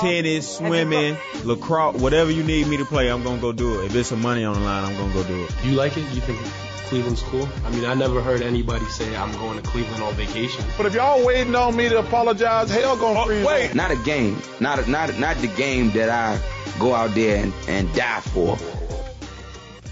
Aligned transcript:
Tennis, 0.00 0.56
swimming, 0.56 1.16
lacrosse, 1.44 1.96
whatever 2.00 2.30
you 2.30 2.42
need 2.42 2.66
me 2.66 2.76
to 2.78 2.84
play, 2.84 3.10
I'm 3.10 3.22
gonna 3.22 3.40
go 3.40 3.52
do 3.52 3.80
it. 3.80 3.86
If 3.86 3.92
there's 3.92 4.06
some 4.06 4.22
money 4.22 4.44
on 4.44 4.54
the 4.54 4.60
line, 4.60 4.84
I'm 4.84 4.96
gonna 4.96 5.12
go 5.12 5.22
do 5.24 5.44
it. 5.44 5.50
You 5.64 5.72
like 5.72 5.96
it? 5.96 6.02
You 6.14 6.20
think 6.20 6.40
Cleveland's 6.88 7.22
cool? 7.22 7.48
I 7.64 7.70
mean, 7.70 7.84
I 7.84 7.94
never 7.94 8.20
heard 8.20 8.42
anybody 8.42 8.84
say 8.86 9.16
I'm 9.16 9.32
going 9.32 9.60
to 9.60 9.68
Cleveland 9.68 10.02
on 10.02 10.14
vacation. 10.14 10.64
But 10.76 10.86
if 10.86 10.94
y'all 10.94 11.24
waiting 11.24 11.54
on 11.54 11.74
me 11.76 11.88
to 11.88 11.98
apologize, 11.98 12.70
hell 12.70 12.96
gonna 12.96 13.20
Oh, 13.20 13.24
freeze. 13.26 13.44
wait. 13.44 13.74
Not 13.74 13.90
a 13.90 13.96
game. 13.96 14.40
Not 14.60 14.78
a, 14.78 14.90
not 14.90 15.10
a, 15.10 15.18
not 15.18 15.36
the 15.38 15.48
game 15.48 15.90
that 15.92 16.08
I 16.10 16.38
go 16.78 16.94
out 16.94 17.14
there 17.14 17.42
and, 17.42 17.52
and 17.68 17.92
die 17.94 18.20
for. 18.20 18.56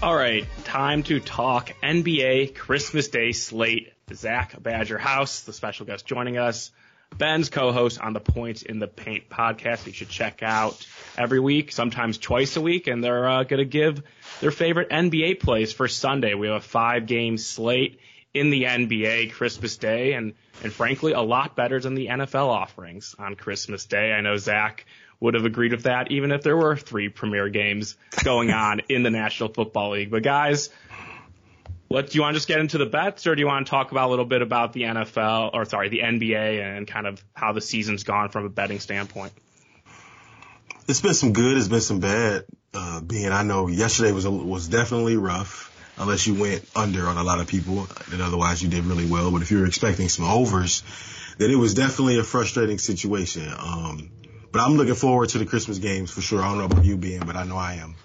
All 0.01 0.15
right, 0.15 0.45
time 0.65 1.03
to 1.03 1.19
talk 1.21 1.71
NBA 1.81 2.55
Christmas 2.55 3.07
Day 3.07 3.31
slate. 3.31 3.89
Zach 4.13 4.61
Badger 4.61 4.97
House, 4.97 5.41
the 5.41 5.53
special 5.53 5.85
guest 5.85 6.05
joining 6.05 6.37
us. 6.37 6.71
Ben's 7.17 7.49
co-host 7.49 7.99
on 7.99 8.13
the 8.13 8.19
Points 8.19 8.61
in 8.61 8.79
the 8.79 8.87
Paint 8.87 9.29
podcast. 9.29 9.85
You 9.85 9.93
should 9.93 10.09
check 10.09 10.41
out 10.43 10.85
every 11.17 11.39
week, 11.39 11.71
sometimes 11.71 12.17
twice 12.17 12.55
a 12.57 12.61
week, 12.61 12.87
and 12.87 13.03
they're 13.03 13.27
uh, 13.27 13.43
going 13.43 13.59
to 13.59 13.65
give 13.65 14.03
their 14.41 14.51
favorite 14.51 14.89
NBA 14.89 15.39
plays 15.39 15.73
for 15.73 15.87
Sunday. 15.87 16.33
We 16.33 16.47
have 16.47 16.57
a 16.57 16.61
five-game 16.61 17.37
slate 17.37 17.99
in 18.33 18.49
the 18.49 18.63
NBA 18.63 19.31
Christmas 19.33 19.77
Day, 19.77 20.13
and 20.13 20.33
and 20.63 20.71
frankly, 20.71 21.13
a 21.13 21.21
lot 21.21 21.55
better 21.55 21.79
than 21.79 21.93
the 21.95 22.07
NFL 22.07 22.47
offerings 22.47 23.15
on 23.19 23.35
Christmas 23.35 23.85
Day. 23.85 24.11
I 24.11 24.21
know 24.21 24.37
Zach 24.37 24.85
would 25.19 25.35
have 25.35 25.45
agreed 25.45 25.71
with 25.71 25.83
that, 25.83 26.11
even 26.11 26.31
if 26.31 26.41
there 26.41 26.57
were 26.57 26.75
three 26.75 27.09
premier 27.09 27.49
games 27.49 27.95
going 28.23 28.51
on 28.51 28.81
in 28.89 29.03
the 29.03 29.09
National 29.09 29.49
Football 29.49 29.91
League. 29.91 30.11
But 30.11 30.23
guys, 30.23 30.69
what 31.93 32.09
do 32.09 32.17
you 32.17 32.23
want 32.23 32.33
to 32.33 32.37
just 32.37 32.47
get 32.47 32.57
into 32.57 32.79
the 32.79 32.87
bets, 32.87 33.27
or 33.27 33.35
do 33.35 33.39
you 33.39 33.45
want 33.45 33.67
to 33.67 33.69
talk 33.69 33.91
about 33.91 34.07
a 34.07 34.09
little 34.09 34.25
bit 34.25 34.41
about 34.41 34.73
the 34.73 34.81
NFL, 34.81 35.51
or 35.53 35.63
sorry, 35.65 35.89
the 35.89 35.99
NBA, 35.99 36.59
and 36.59 36.87
kind 36.87 37.05
of 37.05 37.23
how 37.35 37.53
the 37.53 37.61
season's 37.61 38.03
gone 38.03 38.29
from 38.29 38.45
a 38.45 38.49
betting 38.49 38.79
standpoint? 38.79 39.31
It's 40.87 41.01
been 41.01 41.13
some 41.13 41.33
good. 41.33 41.55
It's 41.55 41.67
been 41.67 41.81
some 41.81 41.99
bad. 41.99 42.45
Uh, 42.73 42.99
Ben 42.99 43.31
I 43.31 43.43
know 43.43 43.67
yesterday 43.67 44.11
was 44.11 44.25
a, 44.25 44.31
was 44.31 44.67
definitely 44.67 45.17
rough. 45.17 45.69
Unless 45.95 46.25
you 46.25 46.33
went 46.33 46.67
under 46.75 47.05
on 47.05 47.17
a 47.17 47.23
lot 47.23 47.39
of 47.39 47.45
people, 47.45 47.87
then 48.09 48.21
otherwise 48.21 48.63
you 48.63 48.69
did 48.69 48.85
really 48.85 49.05
well. 49.05 49.29
But 49.29 49.43
if 49.43 49.51
you 49.51 49.59
were 49.59 49.67
expecting 49.67 50.09
some 50.09 50.25
overs, 50.25 50.81
then 51.37 51.51
it 51.51 51.55
was 51.55 51.75
definitely 51.75 52.17
a 52.17 52.23
frustrating 52.23 52.79
situation. 52.79 53.47
Um, 53.55 54.09
but 54.51 54.61
I'm 54.61 54.77
looking 54.77 54.95
forward 54.95 55.29
to 55.29 55.37
the 55.37 55.45
Christmas 55.45 55.77
games 55.77 56.09
for 56.09 56.21
sure. 56.21 56.41
I 56.41 56.49
don't 56.49 56.57
know 56.57 56.65
about 56.65 56.83
you 56.83 56.97
Ben, 56.97 57.19
but 57.27 57.35
I 57.35 57.43
know 57.43 57.57
I 57.57 57.75
am. 57.75 57.95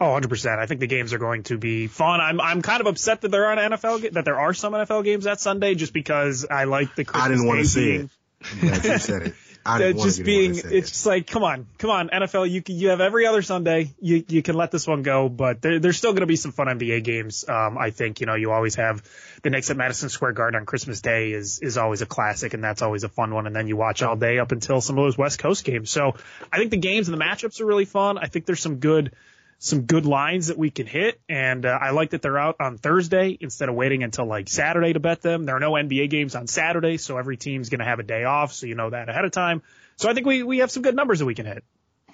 Oh, 0.00 0.06
100%. 0.06 0.58
I 0.58 0.66
think 0.66 0.80
the 0.80 0.86
games 0.86 1.12
are 1.12 1.18
going 1.18 1.42
to 1.44 1.58
be 1.58 1.86
fun. 1.86 2.20
I'm 2.20 2.40
I'm 2.40 2.62
kind 2.62 2.80
of 2.80 2.86
upset 2.86 3.22
that 3.22 3.30
there 3.30 3.46
are 3.46 3.56
NFL 3.56 4.12
that 4.12 4.24
there 4.24 4.38
are 4.38 4.54
some 4.54 4.72
NFL 4.72 5.04
games 5.04 5.24
that 5.24 5.40
Sunday 5.40 5.74
just 5.74 5.92
because 5.92 6.46
I 6.50 6.64
like 6.64 6.94
the 6.94 7.04
Christmas 7.04 7.24
I 7.24 7.28
didn't 7.28 7.46
want 7.46 7.60
to 7.60 7.66
see 7.66 7.84
being, 7.86 8.00
it. 8.00 8.10
I'm 8.52 8.60
glad 8.60 8.84
you 8.84 8.98
said 8.98 9.22
it. 9.22 9.34
I 9.64 9.78
didn't 9.78 9.96
want 9.98 10.08
just 10.08 10.18
to 10.18 10.24
being 10.24 10.52
it's 10.52 10.64
it. 10.64 10.80
just 10.86 11.06
like 11.06 11.26
come 11.26 11.44
on, 11.44 11.66
come 11.78 11.90
on 11.90 12.08
NFL, 12.08 12.50
you 12.50 12.62
you 12.66 12.88
have 12.88 13.00
every 13.00 13.26
other 13.26 13.42
Sunday. 13.42 13.92
You 14.00 14.24
you 14.26 14.42
can 14.42 14.54
let 14.54 14.70
this 14.70 14.86
one 14.86 15.02
go, 15.02 15.28
but 15.28 15.60
there, 15.60 15.78
there's 15.78 15.98
still 15.98 16.12
going 16.12 16.20
to 16.20 16.26
be 16.26 16.36
some 16.36 16.52
fun 16.52 16.66
NBA 16.66 17.04
games. 17.04 17.44
Um 17.48 17.76
I 17.78 17.90
think, 17.90 18.20
you 18.20 18.26
know, 18.26 18.34
you 18.34 18.52
always 18.52 18.76
have 18.76 19.02
the 19.42 19.50
Knicks 19.50 19.70
at 19.70 19.76
Madison 19.76 20.08
Square 20.08 20.32
Garden 20.32 20.60
on 20.60 20.66
Christmas 20.66 21.00
Day 21.00 21.32
is 21.32 21.58
is 21.60 21.76
always 21.76 22.02
a 22.02 22.06
classic 22.06 22.54
and 22.54 22.64
that's 22.64 22.82
always 22.82 23.04
a 23.04 23.08
fun 23.08 23.34
one 23.34 23.46
and 23.46 23.54
then 23.54 23.66
you 23.66 23.76
watch 23.76 24.02
all 24.02 24.16
day 24.16 24.38
up 24.38 24.52
until 24.52 24.80
some 24.80 24.98
of 24.98 25.04
those 25.04 25.18
West 25.18 25.38
Coast 25.38 25.64
games. 25.64 25.90
So, 25.90 26.14
I 26.52 26.58
think 26.58 26.70
the 26.70 26.78
games 26.78 27.08
and 27.08 27.18
the 27.18 27.22
matchups 27.22 27.60
are 27.60 27.66
really 27.66 27.84
fun. 27.84 28.18
I 28.18 28.26
think 28.26 28.46
there's 28.46 28.60
some 28.60 28.76
good 28.76 29.12
some 29.62 29.82
good 29.82 30.06
lines 30.06 30.46
that 30.46 30.56
we 30.56 30.70
can 30.70 30.86
hit. 30.86 31.20
And 31.28 31.66
uh, 31.66 31.78
I 31.80 31.90
like 31.90 32.10
that 32.10 32.22
they're 32.22 32.38
out 32.38 32.56
on 32.60 32.78
Thursday 32.78 33.36
instead 33.38 33.68
of 33.68 33.74
waiting 33.74 34.02
until 34.02 34.24
like 34.24 34.48
Saturday 34.48 34.94
to 34.94 35.00
bet 35.00 35.20
them. 35.20 35.44
There 35.44 35.54
are 35.54 35.60
no 35.60 35.72
NBA 35.72 36.08
games 36.08 36.34
on 36.34 36.46
Saturday, 36.46 36.96
so 36.96 37.18
every 37.18 37.36
team's 37.36 37.68
going 37.68 37.80
to 37.80 37.84
have 37.84 37.98
a 37.98 38.02
day 38.02 38.24
off, 38.24 38.54
so 38.54 38.66
you 38.66 38.74
know 38.74 38.88
that 38.88 39.10
ahead 39.10 39.26
of 39.26 39.32
time. 39.32 39.60
So 39.96 40.08
I 40.08 40.14
think 40.14 40.26
we, 40.26 40.42
we 40.42 40.58
have 40.58 40.70
some 40.70 40.82
good 40.82 40.96
numbers 40.96 41.18
that 41.18 41.26
we 41.26 41.34
can 41.34 41.44
hit. 41.44 41.62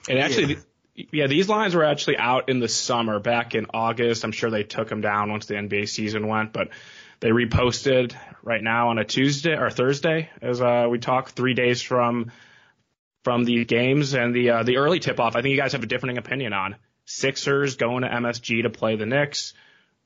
And 0.09 0.19
actually, 0.19 0.59
yeah. 1.13 1.29
these 1.29 1.49
lines 1.49 1.77
were 1.77 1.85
actually 1.85 2.17
out 2.17 2.49
in 2.49 2.59
the 2.59 2.67
summer, 2.67 3.21
back 3.21 3.55
in 3.55 3.67
August. 3.73 4.25
I'm 4.25 4.33
sure 4.33 4.51
they 4.51 4.65
took 4.65 4.89
them 4.89 5.01
down 5.01 5.31
once 5.31 5.47
the 5.47 5.55
NBA 5.55 5.89
season 5.89 6.27
went, 6.27 6.53
but 6.53 6.71
they 7.21 7.31
reposted 7.31 8.17
right 8.43 8.63
now 8.63 8.89
on 8.89 8.99
a 8.99 9.05
Tuesday 9.05 9.57
or 9.57 9.71
Thursday 9.71 10.31
as 10.43 10.61
uh, 10.61 10.89
we 10.91 10.99
talk 10.99 11.31
three 11.31 11.55
days 11.55 11.81
from 11.81 12.33
from 13.23 13.45
the 13.45 13.65
games 13.65 14.15
and 14.15 14.35
the 14.35 14.51
uh, 14.51 14.63
the 14.65 14.79
early 14.79 14.99
tip 14.99 15.21
off. 15.21 15.37
I 15.37 15.43
think 15.43 15.53
you 15.53 15.59
guys 15.59 15.73
have 15.73 15.85
a 15.85 15.87
differing 15.87 16.19
opinion 16.19 16.53
on 16.53 16.75
Sixers 17.07 17.77
going 17.77 18.03
to 18.03 18.09
MSG 18.09 18.63
to 18.63 18.71
play 18.71 18.97
the 18.97 19.07
Knicks. 19.07 19.55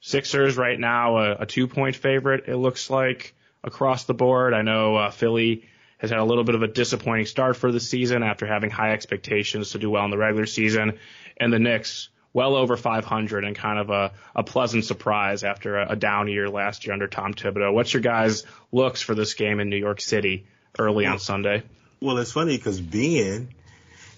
Sixers 0.01 0.57
right 0.57 0.79
now 0.79 1.17
a, 1.19 1.33
a 1.41 1.47
two 1.47 1.67
point 1.67 1.97
favorite. 1.97 2.45
It 2.47 2.57
looks 2.57 2.89
like 2.89 3.35
across 3.65 4.05
the 4.05 4.15
board. 4.15 4.55
I 4.55 4.63
know 4.63 4.97
uh, 4.97 5.11
Philly 5.11 5.65
has 5.99 6.11
had 6.11 6.19
a 6.19 6.25
little 6.25 6.45
bit 6.45 6.55
of 6.55 6.63
a 6.63 6.69
disappointing 6.69 7.27
start 7.27 7.57
for 7.57 7.73
the 7.73 7.81
season 7.81 8.23
after 8.23 8.47
having 8.47 8.71
high 8.71 8.93
expectations 8.93 9.73
to 9.73 9.79
do 9.79 9.91
well 9.91 10.05
in 10.05 10.11
the 10.11 10.17
regular 10.17 10.47
season, 10.47 10.99
and 11.37 11.53
the 11.53 11.59
Knicks 11.59 12.09
well 12.33 12.55
over 12.55 12.77
500 12.77 13.45
and 13.45 13.57
kind 13.57 13.79
of 13.79 13.91
a, 13.91 14.13
a 14.37 14.43
pleasant 14.43 14.85
surprise 14.85 15.43
after 15.43 15.79
a, 15.79 15.93
a 15.93 15.97
down 15.97 16.29
year 16.29 16.49
last 16.49 16.87
year 16.87 16.93
under 16.93 17.09
Tom 17.09 17.35
Thibodeau. 17.35 17.73
What's 17.73 17.93
your 17.93 18.03
guys' 18.03 18.45
looks 18.73 19.03
for 19.03 19.15
this 19.15 19.35
game 19.35 19.61
in 19.61 19.69
New 19.69 19.77
York 19.77 20.01
City 20.01 20.47
early 20.79 21.07
on 21.07 21.19
Sunday? 21.19 21.65
Well, 22.01 22.17
it's 22.19 22.33
funny 22.33 22.57
because 22.57 22.81
Ben, 22.81 23.49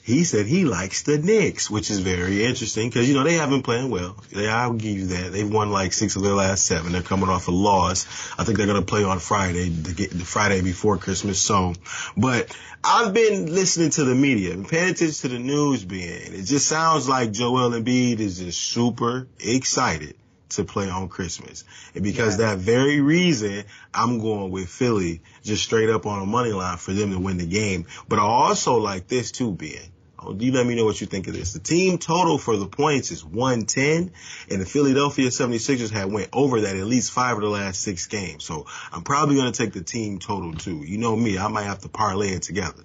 he 0.05 0.25
said 0.25 0.47
he 0.47 0.65
likes 0.65 1.03
the 1.03 1.17
Knicks, 1.17 1.71
which 1.71 1.91
is 1.91 2.01
very 2.01 2.45
interesting 2.45 2.89
because, 2.89 3.09
you 3.09 3.15
know, 3.15 3.23
they 3.23 3.35
have 3.35 3.51
been 3.51 3.63
playing 3.63 3.89
well. 3.89 4.17
They, 4.33 4.49
I'll 4.49 4.73
give 4.73 4.99
you 4.99 5.07
that. 5.07 5.33
They've 5.33 5.49
won 5.49 5.71
like 5.71 5.93
six 5.93 6.17
of 6.17 6.23
their 6.23 6.33
last 6.33 6.65
seven. 6.65 6.91
They're 6.91 7.03
coming 7.03 7.29
off 7.29 7.47
a 7.47 7.53
loss. 7.53 8.07
I 8.37 8.43
think 8.43 8.59
they're 8.59 8.67
going 8.67 8.81
to 8.81 8.87
play 8.87 9.05
on 9.05 9.21
Friday, 9.21 9.69
the, 9.69 10.09
the 10.09 10.25
Friday 10.25 10.61
before 10.61 10.99
Christmas. 10.99 11.41
So, 11.41 11.75
but 12.17 12.57
I've 12.83 13.15
been 13.15 13.55
listening 13.55 13.91
to 13.91 14.05
the 14.05 14.17
media, 14.17 14.51
been 14.51 14.65
paying 14.65 14.91
attention 14.91 15.31
to 15.31 15.37
the 15.37 15.39
news, 15.39 15.85
Ben, 15.85 15.99
It 16.01 16.47
just 16.47 16.67
sounds 16.67 17.09
like 17.09 17.31
Joel 17.31 17.71
Embiid 17.71 18.19
is 18.19 18.39
just 18.41 18.61
super 18.61 19.29
excited 19.39 20.17
to 20.57 20.65
play 20.65 20.89
on 20.89 21.09
Christmas. 21.09 21.65
And 21.95 22.03
because 22.03 22.39
that 22.39 22.59
very 22.59 23.01
reason, 23.01 23.65
I'm 23.93 24.21
going 24.21 24.51
with 24.51 24.69
Philly 24.69 25.23
just 25.43 25.65
straight 25.65 25.91
up 25.91 26.07
on 26.07 26.23
a 26.23 26.27
money 26.27 26.53
line 26.53 26.79
for 26.79 26.93
them 26.93 27.13
to 27.13 27.19
win 27.19 27.39
the 27.39 27.47
game. 27.47 27.87
But 28.09 28.19
I 28.19 28.23
also 28.23 28.77
like 28.79 29.09
this 29.09 29.33
too, 29.33 29.53
Ben. 29.53 29.93
Oh, 30.25 30.35
you 30.39 30.53
let 30.53 30.67
me 30.67 30.77
know 30.77 30.85
what 30.85 31.01
you 31.01 31.07
think 31.07 31.27
of 31.27 31.35
this. 31.35 31.53
The 31.53 31.59
team 31.59 31.99
total 31.99 32.39
for 32.39 32.57
the 32.57 32.67
points 32.67 33.11
is 33.11 33.25
110, 33.25 34.13
and 34.51 34.61
the 34.61 34.67
Philadelphia 34.67 35.29
76ers 35.29 35.91
had 35.91 36.13
went 36.13 36.29
over 36.33 36.61
that 36.61 36.77
at 36.77 36.87
least 36.87 37.11
five 37.11 37.37
of 37.37 37.43
the 37.43 37.49
last 37.49 37.81
six 37.81 38.07
games. 38.07 38.45
So 38.45 38.67
I'm 38.93 39.03
probably 39.03 39.35
going 39.35 39.51
to 39.51 39.59
take 39.59 39.73
the 39.73 39.83
team 39.83 40.21
total 40.21 40.53
too. 40.55 40.85
You 40.85 40.99
know 40.99 41.17
me, 41.17 41.39
I 41.39 41.49
might 41.49 41.65
have 41.65 41.81
to 41.81 41.89
parlay 41.89 42.29
it 42.29 42.43
together. 42.43 42.85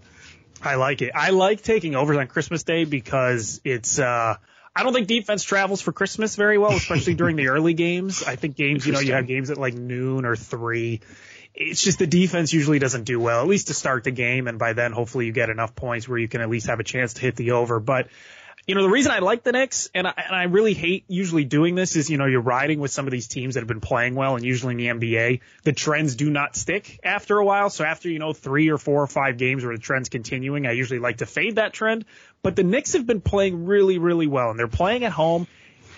I 0.63 0.75
like 0.75 1.03
it. 1.03 1.11
I 1.13 1.29
like 1.29 1.61
taking 1.61 1.95
overs 1.95 2.17
on 2.17 2.25
Christmas 2.25 2.63
Day 2.63 2.85
because 2.85 3.61
it's, 3.63 3.99
uh, 3.99 4.37
I 4.77 4.83
don't 4.83 4.93
think 4.93 5.07
defense 5.07 5.43
travels 5.43 5.81
for 5.81 5.91
Christmas 5.91 6.35
very 6.35 6.59
well, 6.59 6.73
especially 6.73 7.15
during 7.15 7.35
the 7.35 7.47
early 7.47 7.73
games. 7.73 8.23
I 8.23 8.35
think 8.35 8.55
games, 8.55 8.85
you 8.85 8.93
know, 8.93 8.99
you 8.99 9.13
have 9.13 9.25
games 9.25 9.49
at 9.49 9.57
like 9.57 9.73
noon 9.73 10.23
or 10.23 10.35
three. 10.35 11.01
It's 11.55 11.81
just 11.81 11.97
the 11.97 12.05
defense 12.05 12.53
usually 12.53 12.77
doesn't 12.77 13.05
do 13.05 13.19
well, 13.19 13.41
at 13.41 13.47
least 13.47 13.67
to 13.67 13.73
start 13.73 14.03
the 14.03 14.11
game. 14.11 14.47
And 14.47 14.59
by 14.59 14.73
then, 14.73 14.91
hopefully 14.91 15.25
you 15.25 15.31
get 15.31 15.49
enough 15.49 15.73
points 15.75 16.07
where 16.07 16.19
you 16.19 16.27
can 16.27 16.41
at 16.41 16.49
least 16.49 16.67
have 16.67 16.79
a 16.79 16.83
chance 16.83 17.15
to 17.15 17.21
hit 17.21 17.35
the 17.35 17.51
over. 17.51 17.79
But, 17.79 18.09
you 18.67 18.75
know, 18.75 18.83
the 18.83 18.89
reason 18.89 19.13
I 19.13 19.19
like 19.19 19.43
the 19.43 19.53
Knicks 19.53 19.89
and 19.95 20.05
I, 20.05 20.13
and 20.17 20.35
I 20.35 20.43
really 20.43 20.73
hate 20.73 21.05
usually 21.07 21.45
doing 21.45 21.75
this 21.75 21.95
is, 21.95 22.09
you 22.09 22.17
know, 22.17 22.25
you're 22.25 22.41
riding 22.41 22.81
with 22.81 22.91
some 22.91 23.07
of 23.07 23.11
these 23.11 23.29
teams 23.29 23.53
that 23.53 23.61
have 23.61 23.67
been 23.67 23.79
playing 23.79 24.13
well 24.13 24.35
and 24.35 24.43
usually 24.43 24.73
in 24.73 24.99
the 24.99 25.07
NBA, 25.07 25.39
the 25.63 25.71
trends 25.71 26.15
do 26.15 26.29
not 26.29 26.57
stick 26.57 26.99
after 27.01 27.37
a 27.37 27.45
while. 27.45 27.69
So 27.69 27.85
after, 27.85 28.09
you 28.09 28.19
know, 28.19 28.33
three 28.33 28.69
or 28.69 28.77
four 28.77 29.01
or 29.01 29.07
five 29.07 29.37
games 29.37 29.63
where 29.63 29.73
the 29.73 29.81
trend's 29.81 30.09
continuing, 30.09 30.67
I 30.67 30.73
usually 30.73 30.99
like 30.99 31.19
to 31.19 31.25
fade 31.25 31.55
that 31.55 31.71
trend. 31.71 32.03
But 32.41 32.57
the 32.57 32.63
Knicks 32.63 32.91
have 32.91 33.07
been 33.07 33.21
playing 33.21 33.65
really, 33.65 33.99
really 33.99 34.27
well 34.27 34.49
and 34.49 34.59
they're 34.59 34.67
playing 34.67 35.05
at 35.05 35.13
home 35.13 35.47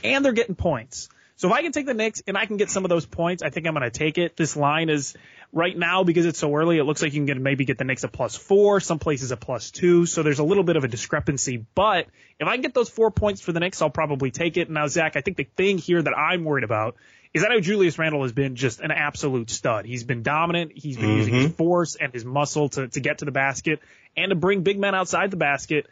and 0.03 0.23
they're 0.23 0.31
getting 0.31 0.55
points. 0.55 1.09
So 1.39 1.47
if 1.47 1.53
I 1.53 1.61
can 1.61 1.71
take 1.71 1.85
the 1.85 1.93
Knicks 1.93 2.21
and 2.27 2.37
I 2.37 2.45
can 2.45 2.57
get 2.57 2.69
some 2.69 2.83
of 2.83 2.89
those 2.89 3.05
points, 3.05 3.43
I 3.43 3.49
think 3.49 3.65
I'm 3.65 3.73
going 3.73 3.89
to 3.89 3.97
take 3.97 4.17
it. 4.17 4.35
This 4.35 4.57
line 4.57 4.89
is 4.89 5.15
right 5.53 5.75
now 5.75 6.03
because 6.03 6.25
it's 6.25 6.37
so 6.37 6.53
early. 6.53 6.79
It 6.79 6.83
looks 6.83 7.01
like 7.01 7.13
you 7.13 7.19
can 7.19 7.27
get, 7.27 7.39
maybe 7.39 7.63
get 7.63 7.77
the 7.77 7.85
Knicks 7.85 8.03
a 8.03 8.09
plus 8.09 8.35
four, 8.35 8.81
some 8.81 8.99
places 8.99 9.31
a 9.31 9.37
plus 9.37 9.71
two. 9.71 10.05
So 10.05 10.21
there's 10.21 10.39
a 10.39 10.43
little 10.43 10.65
bit 10.65 10.75
of 10.75 10.83
a 10.83 10.89
discrepancy. 10.89 11.65
But 11.75 12.07
if 12.41 12.45
I 12.45 12.55
can 12.55 12.61
get 12.61 12.73
those 12.73 12.89
four 12.89 13.09
points 13.09 13.39
for 13.39 13.53
the 13.53 13.61
Knicks, 13.61 13.81
I'll 13.81 13.89
probably 13.89 14.31
take 14.31 14.57
it. 14.57 14.69
Now, 14.69 14.87
Zach, 14.87 15.15
I 15.15 15.21
think 15.21 15.37
the 15.37 15.47
thing 15.55 15.77
here 15.77 16.01
that 16.01 16.13
I'm 16.13 16.43
worried 16.43 16.65
about 16.65 16.97
is 17.33 17.43
that 17.43 17.51
how 17.51 17.59
Julius 17.61 17.97
Randle 17.97 18.23
has 18.23 18.33
been 18.33 18.57
just 18.57 18.81
an 18.81 18.91
absolute 18.91 19.49
stud. 19.49 19.85
He's 19.85 20.03
been 20.03 20.23
dominant. 20.23 20.73
He's 20.75 20.97
been 20.97 21.05
mm-hmm. 21.05 21.17
using 21.19 21.33
his 21.35 21.51
force 21.53 21.95
and 21.95 22.11
his 22.11 22.25
muscle 22.25 22.67
to, 22.67 22.89
to 22.89 22.99
get 22.99 23.19
to 23.19 23.25
the 23.25 23.31
basket 23.31 23.79
and 24.17 24.31
to 24.31 24.35
bring 24.35 24.63
big 24.63 24.77
men 24.77 24.93
outside 24.93 25.31
the 25.31 25.37
basket. 25.37 25.87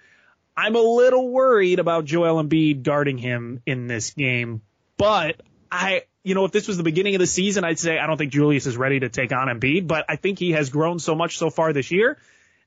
I'm 0.58 0.76
a 0.76 0.82
little 0.82 1.30
worried 1.30 1.80
about 1.80 2.04
Joel 2.04 2.44
Embiid 2.44 2.84
guarding 2.84 3.18
him 3.18 3.62
in 3.66 3.88
this 3.88 4.10
game, 4.12 4.64
but 4.98 5.42
I, 5.72 6.04
you 6.24 6.36
know, 6.36 6.46
if 6.46 6.52
this 6.52 6.68
was 6.68 6.78
the 6.78 6.84
beginning 6.84 7.16
of 7.16 7.20
the 7.20 7.28
season, 7.28 7.64
I'd 7.64 7.80
say 7.80 7.98
I 7.98 8.08
don't 8.08 8.18
think 8.18 8.32
Julius 8.32 8.66
is 8.66 8.78
ready 8.78 9.00
to 9.00 9.10
take 9.10 9.32
on 9.32 9.48
Embiid, 9.48 9.88
but 9.88 10.06
I 10.10 10.16
think 10.16 10.40
he 10.40 10.52
has 10.52 10.70
grown 10.70 11.00
so 11.00 11.16
much 11.16 11.38
so 11.38 11.50
far 11.50 11.74
this 11.74 11.92
year 11.92 12.18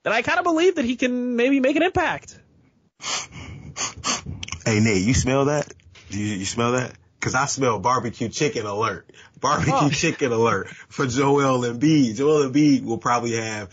that 0.03 0.13
I 0.13 0.23
kind 0.23 0.39
of 0.39 0.45
believe 0.45 0.77
that 0.77 0.85
he 0.85 0.97
can 0.97 1.37
maybe 1.37 1.61
make 1.61 1.77
an 1.77 1.83
impact. 1.83 2.39
Hey 4.65 4.81
Nate, 4.81 5.03
you 5.03 5.15
smell 5.15 5.47
that? 5.47 5.73
You, 6.11 6.25
you 6.25 6.45
smell 6.45 6.73
that? 6.73 6.93
Cause 7.21 7.35
I 7.35 7.47
smell 7.47 7.79
barbecue 7.79 8.29
chicken 8.29 8.65
alert. 8.65 9.11
Barbecue 9.41 9.73
oh. 9.75 9.89
chicken 9.93 10.33
alert 10.33 10.69
for 10.69 11.07
Joel 11.07 11.61
Embiid. 11.61 12.17
Joel 12.17 12.49
Embiid 12.49 12.85
will 12.85 12.99
probably 12.99 13.37
have 13.37 13.69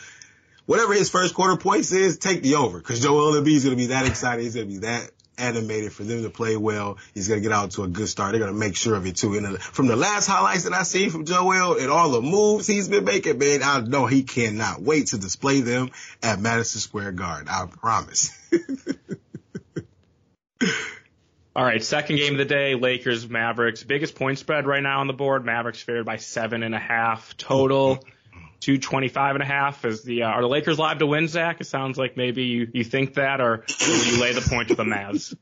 whatever 0.66 0.94
his 0.94 1.10
first 1.10 1.34
quarter 1.34 1.56
points 1.56 1.92
is, 1.94 2.18
take 2.18 2.42
the 2.42 2.56
over. 2.56 2.82
Cause 2.82 3.00
Joel 3.00 3.34
Embiid 3.34 3.56
is 3.56 3.64
going 3.64 3.78
to 3.78 3.82
be 3.82 3.88
that 3.88 4.06
excited. 4.06 4.44
He's 4.44 4.56
going 4.56 4.68
to 4.68 4.74
be 4.74 4.80
that 4.80 5.12
animated 5.38 5.94
for 5.94 6.04
them 6.04 6.24
to 6.24 6.30
play 6.30 6.58
well. 6.58 6.98
He's 7.14 7.28
going 7.28 7.42
to 7.42 7.48
get 7.48 7.54
out 7.54 7.72
to 7.72 7.84
a 7.84 7.88
good 7.88 8.08
start. 8.08 8.32
They're 8.32 8.40
going 8.40 8.54
to 8.54 8.58
make 8.58 8.76
sure 8.76 8.96
of 8.96 9.06
it 9.06 9.16
too. 9.16 9.36
And 9.36 9.46
uh, 9.46 9.58
from 9.58 9.88
the 9.88 9.96
last 9.96 10.28
highlights 10.28 10.64
that 10.64 10.74
I 10.74 10.84
seen 10.84 11.10
from 11.10 11.26
Joel 11.26 11.78
and 11.78 11.90
all 11.90 12.10
the 12.10 12.22
moves 12.22 12.68
he's 12.68 12.88
been 12.88 13.06
making, 13.06 13.38
man, 13.38 13.62
I 13.64 13.82
know 13.82 14.06
he 14.06 14.24
cannot 14.24 14.82
wait 14.82 15.08
to 15.08 15.18
display 15.18 15.62
them 15.62 15.92
at 16.24 16.40
Madison 16.40 16.82
Square 16.82 17.14
Garden. 17.14 17.48
I 17.50 17.66
promise. 17.66 18.32
All 21.56 21.64
right, 21.64 21.84
second 21.84 22.18
game 22.18 22.34
of 22.34 22.38
the 22.38 22.46
day, 22.46 22.76
Lakers 22.76 23.28
Mavericks. 23.28 23.82
Biggest 23.82 24.14
point 24.14 24.38
spread 24.38 24.68
right 24.68 24.84
now 24.84 25.00
on 25.00 25.08
the 25.08 25.14
board. 25.14 25.44
Mavericks 25.44 25.82
favored 25.82 26.06
by 26.06 26.18
seven 26.18 26.62
and 26.62 26.76
a 26.76 26.80
half 26.80 27.36
total. 27.36 28.06
225 28.60 29.36
and 29.36 29.44
a 29.44 29.46
half 29.46 29.86
is 29.86 30.04
the 30.04 30.24
uh, 30.24 30.28
are 30.30 30.42
the 30.42 30.48
Lakers 30.48 30.80
live 30.80 31.00
to 31.00 31.08
win 31.08 31.28
Zach? 31.28 31.62
It 31.62 31.66
sounds 31.66 31.98
like 31.98 32.18
maybe 32.18 32.44
you, 32.44 32.68
you 32.74 32.84
think 32.84 33.16
that 33.16 33.42
or 33.42 33.66
will 33.82 34.06
you 34.06 34.22
lay 34.22 34.34
the 34.34 34.42
point 34.42 34.70
to 34.70 34.76
the 34.76 34.84
Mavs? 34.84 35.36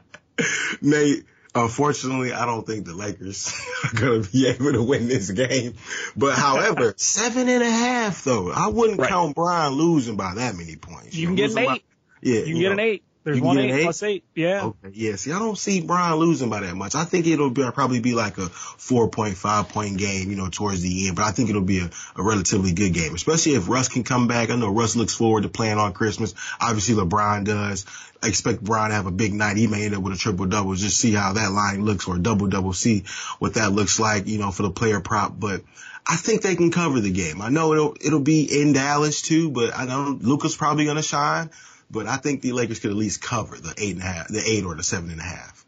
Nate 0.82 1.24
unfortunately 1.54 2.32
I 2.32 2.46
don't 2.46 2.66
think 2.66 2.86
the 2.86 2.94
Lakers 2.94 3.52
are 3.84 3.98
going 3.98 4.22
to 4.22 4.30
be 4.30 4.48
able 4.48 4.72
to 4.72 4.82
win 4.82 5.08
this 5.08 5.30
game. 5.30 5.74
But 6.16 6.36
however 6.36 6.94
seven 6.96 7.48
and 7.48 7.62
a 7.62 7.70
half 7.70 8.24
though. 8.24 8.50
I 8.50 8.68
wouldn't 8.68 8.98
right. 8.98 9.08
count 9.08 9.34
Bron 9.34 9.72
losing 9.72 10.16
by 10.16 10.34
that 10.34 10.54
many 10.54 10.76
points 10.76 11.14
you, 11.14 11.22
you 11.22 11.26
can 11.28 11.36
get 11.36 11.52
an 11.52 11.58
eight 11.58 11.66
by, 11.66 11.80
yeah 12.22 12.40
you 12.40 12.54
can 12.54 12.60
get 12.60 12.66
know, 12.66 12.72
an 12.72 12.80
eight 12.80 13.04
there's 13.24 13.40
one 13.40 13.58
eight, 13.58 13.70
eight 13.70 13.82
plus 13.84 14.02
eight. 14.02 14.24
Yeah. 14.34 14.64
Okay. 14.64 14.90
Yeah. 14.94 15.16
See, 15.16 15.32
I 15.32 15.38
don't 15.38 15.56
see 15.56 15.80
Bron 15.80 16.14
losing 16.16 16.50
by 16.50 16.60
that 16.60 16.74
much. 16.74 16.94
I 16.94 17.04
think 17.04 17.26
it'll 17.26 17.50
be, 17.50 17.62
probably 17.70 18.00
be 18.00 18.14
like 18.14 18.38
a 18.38 18.46
4.5 18.46 19.68
point 19.68 19.98
game, 19.98 20.30
you 20.30 20.36
know, 20.36 20.48
towards 20.48 20.82
the 20.82 21.06
end, 21.06 21.16
but 21.16 21.24
I 21.24 21.30
think 21.30 21.48
it'll 21.48 21.62
be 21.62 21.80
a, 21.80 21.90
a 22.16 22.22
relatively 22.22 22.72
good 22.72 22.92
game, 22.92 23.14
especially 23.14 23.54
if 23.54 23.68
Russ 23.68 23.88
can 23.88 24.02
come 24.02 24.26
back. 24.26 24.50
I 24.50 24.56
know 24.56 24.70
Russ 24.70 24.96
looks 24.96 25.14
forward 25.14 25.44
to 25.44 25.48
playing 25.48 25.78
on 25.78 25.92
Christmas. 25.92 26.34
Obviously 26.60 26.94
LeBron 26.94 27.44
does. 27.44 27.86
I 28.22 28.28
expect 28.28 28.62
Bron 28.62 28.90
to 28.90 28.96
have 28.96 29.06
a 29.06 29.12
big 29.12 29.34
night. 29.34 29.56
He 29.56 29.66
may 29.66 29.84
end 29.84 29.94
up 29.94 30.02
with 30.02 30.14
a 30.14 30.18
triple 30.18 30.46
double. 30.46 30.74
Just 30.74 30.98
see 30.98 31.12
how 31.12 31.32
that 31.32 31.52
line 31.52 31.84
looks 31.84 32.08
or 32.08 32.18
double 32.18 32.48
double. 32.48 32.72
See 32.72 33.04
what 33.38 33.54
that 33.54 33.72
looks 33.72 34.00
like, 34.00 34.26
you 34.26 34.38
know, 34.38 34.50
for 34.50 34.62
the 34.62 34.70
player 34.70 35.00
prop. 35.00 35.38
But 35.38 35.62
I 36.06 36.16
think 36.16 36.42
they 36.42 36.56
can 36.56 36.72
cover 36.72 37.00
the 37.00 37.12
game. 37.12 37.40
I 37.40 37.48
know 37.48 37.72
it'll, 37.72 37.96
it'll 38.00 38.20
be 38.20 38.60
in 38.60 38.72
Dallas 38.72 39.22
too, 39.22 39.50
but 39.50 39.76
I 39.76 39.86
know 39.86 40.18
Luka's 40.20 40.56
probably 40.56 40.84
going 40.84 40.96
to 40.96 41.02
shine 41.02 41.50
but 41.92 42.06
I 42.06 42.16
think 42.16 42.40
the 42.40 42.52
Lakers 42.52 42.80
could 42.80 42.90
at 42.90 42.96
least 42.96 43.22
cover 43.22 43.56
the 43.56 43.74
eight 43.76 43.94
and 43.94 44.02
a 44.02 44.06
half, 44.06 44.28
the 44.28 44.42
eight 44.44 44.64
or 44.64 44.74
the 44.74 44.82
seven 44.82 45.10
and 45.10 45.20
a 45.20 45.24
half. 45.24 45.64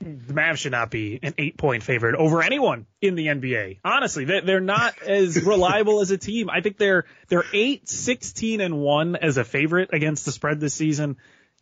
The 0.00 0.32
Mavs 0.32 0.58
should 0.58 0.72
not 0.72 0.90
be 0.90 1.18
an 1.22 1.34
eight 1.38 1.56
point 1.56 1.82
favorite 1.82 2.14
over 2.14 2.42
anyone 2.42 2.86
in 3.00 3.16
the 3.16 3.26
NBA. 3.26 3.80
Honestly, 3.84 4.24
they're 4.24 4.60
not 4.60 5.02
as 5.06 5.42
reliable 5.42 6.00
as 6.00 6.10
a 6.10 6.18
team. 6.18 6.48
I 6.48 6.60
think 6.60 6.78
they're, 6.78 7.04
they're 7.28 7.44
eight, 7.52 7.88
16 7.88 8.60
and 8.60 8.78
one 8.78 9.16
as 9.16 9.36
a 9.36 9.44
favorite 9.44 9.90
against 9.92 10.24
the 10.24 10.32
spread 10.32 10.60
this 10.60 10.74
season. 10.74 11.16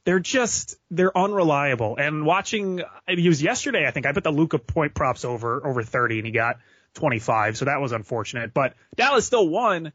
They're 0.04 0.20
just, 0.20 0.76
they're 0.90 1.16
unreliable. 1.16 1.96
And 1.96 2.26
watching, 2.26 2.82
it 3.08 3.26
was 3.26 3.42
yesterday, 3.42 3.86
I 3.86 3.90
think 3.90 4.04
I 4.04 4.12
put 4.12 4.24
the 4.24 4.32
Luka 4.32 4.58
point 4.58 4.94
props 4.94 5.24
over, 5.24 5.66
over 5.66 5.82
30 5.82 6.18
and 6.18 6.26
he 6.26 6.32
got 6.32 6.56
25. 6.94 7.56
So 7.56 7.64
that 7.64 7.80
was 7.80 7.92
unfortunate, 7.92 8.52
but 8.52 8.74
Dallas 8.96 9.24
still 9.26 9.48
won 9.48 9.92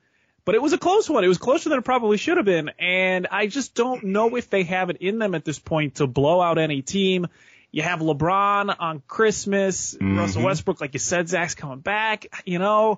but 0.49 0.55
it 0.55 0.63
was 0.63 0.73
a 0.73 0.79
close 0.79 1.07
one. 1.07 1.23
It 1.23 1.27
was 1.27 1.37
closer 1.37 1.69
than 1.69 1.77
it 1.77 1.85
probably 1.85 2.17
should 2.17 2.37
have 2.37 2.45
been. 2.47 2.71
And 2.79 3.27
I 3.29 3.45
just 3.45 3.75
don't 3.75 4.05
know 4.05 4.35
if 4.35 4.49
they 4.49 4.63
have 4.63 4.89
it 4.89 4.97
in 4.97 5.19
them 5.19 5.35
at 5.35 5.45
this 5.45 5.59
point 5.59 5.97
to 5.97 6.07
blow 6.07 6.41
out 6.41 6.57
any 6.57 6.81
team. 6.81 7.27
You 7.69 7.83
have 7.83 7.99
LeBron 7.99 8.75
on 8.79 9.03
Christmas, 9.07 9.93
mm-hmm. 9.93 10.17
Russell 10.17 10.41
Westbrook, 10.41 10.81
like 10.81 10.95
you 10.95 10.99
said, 10.99 11.29
Zach's 11.29 11.53
coming 11.53 11.81
back. 11.81 12.25
You 12.45 12.57
know, 12.57 12.97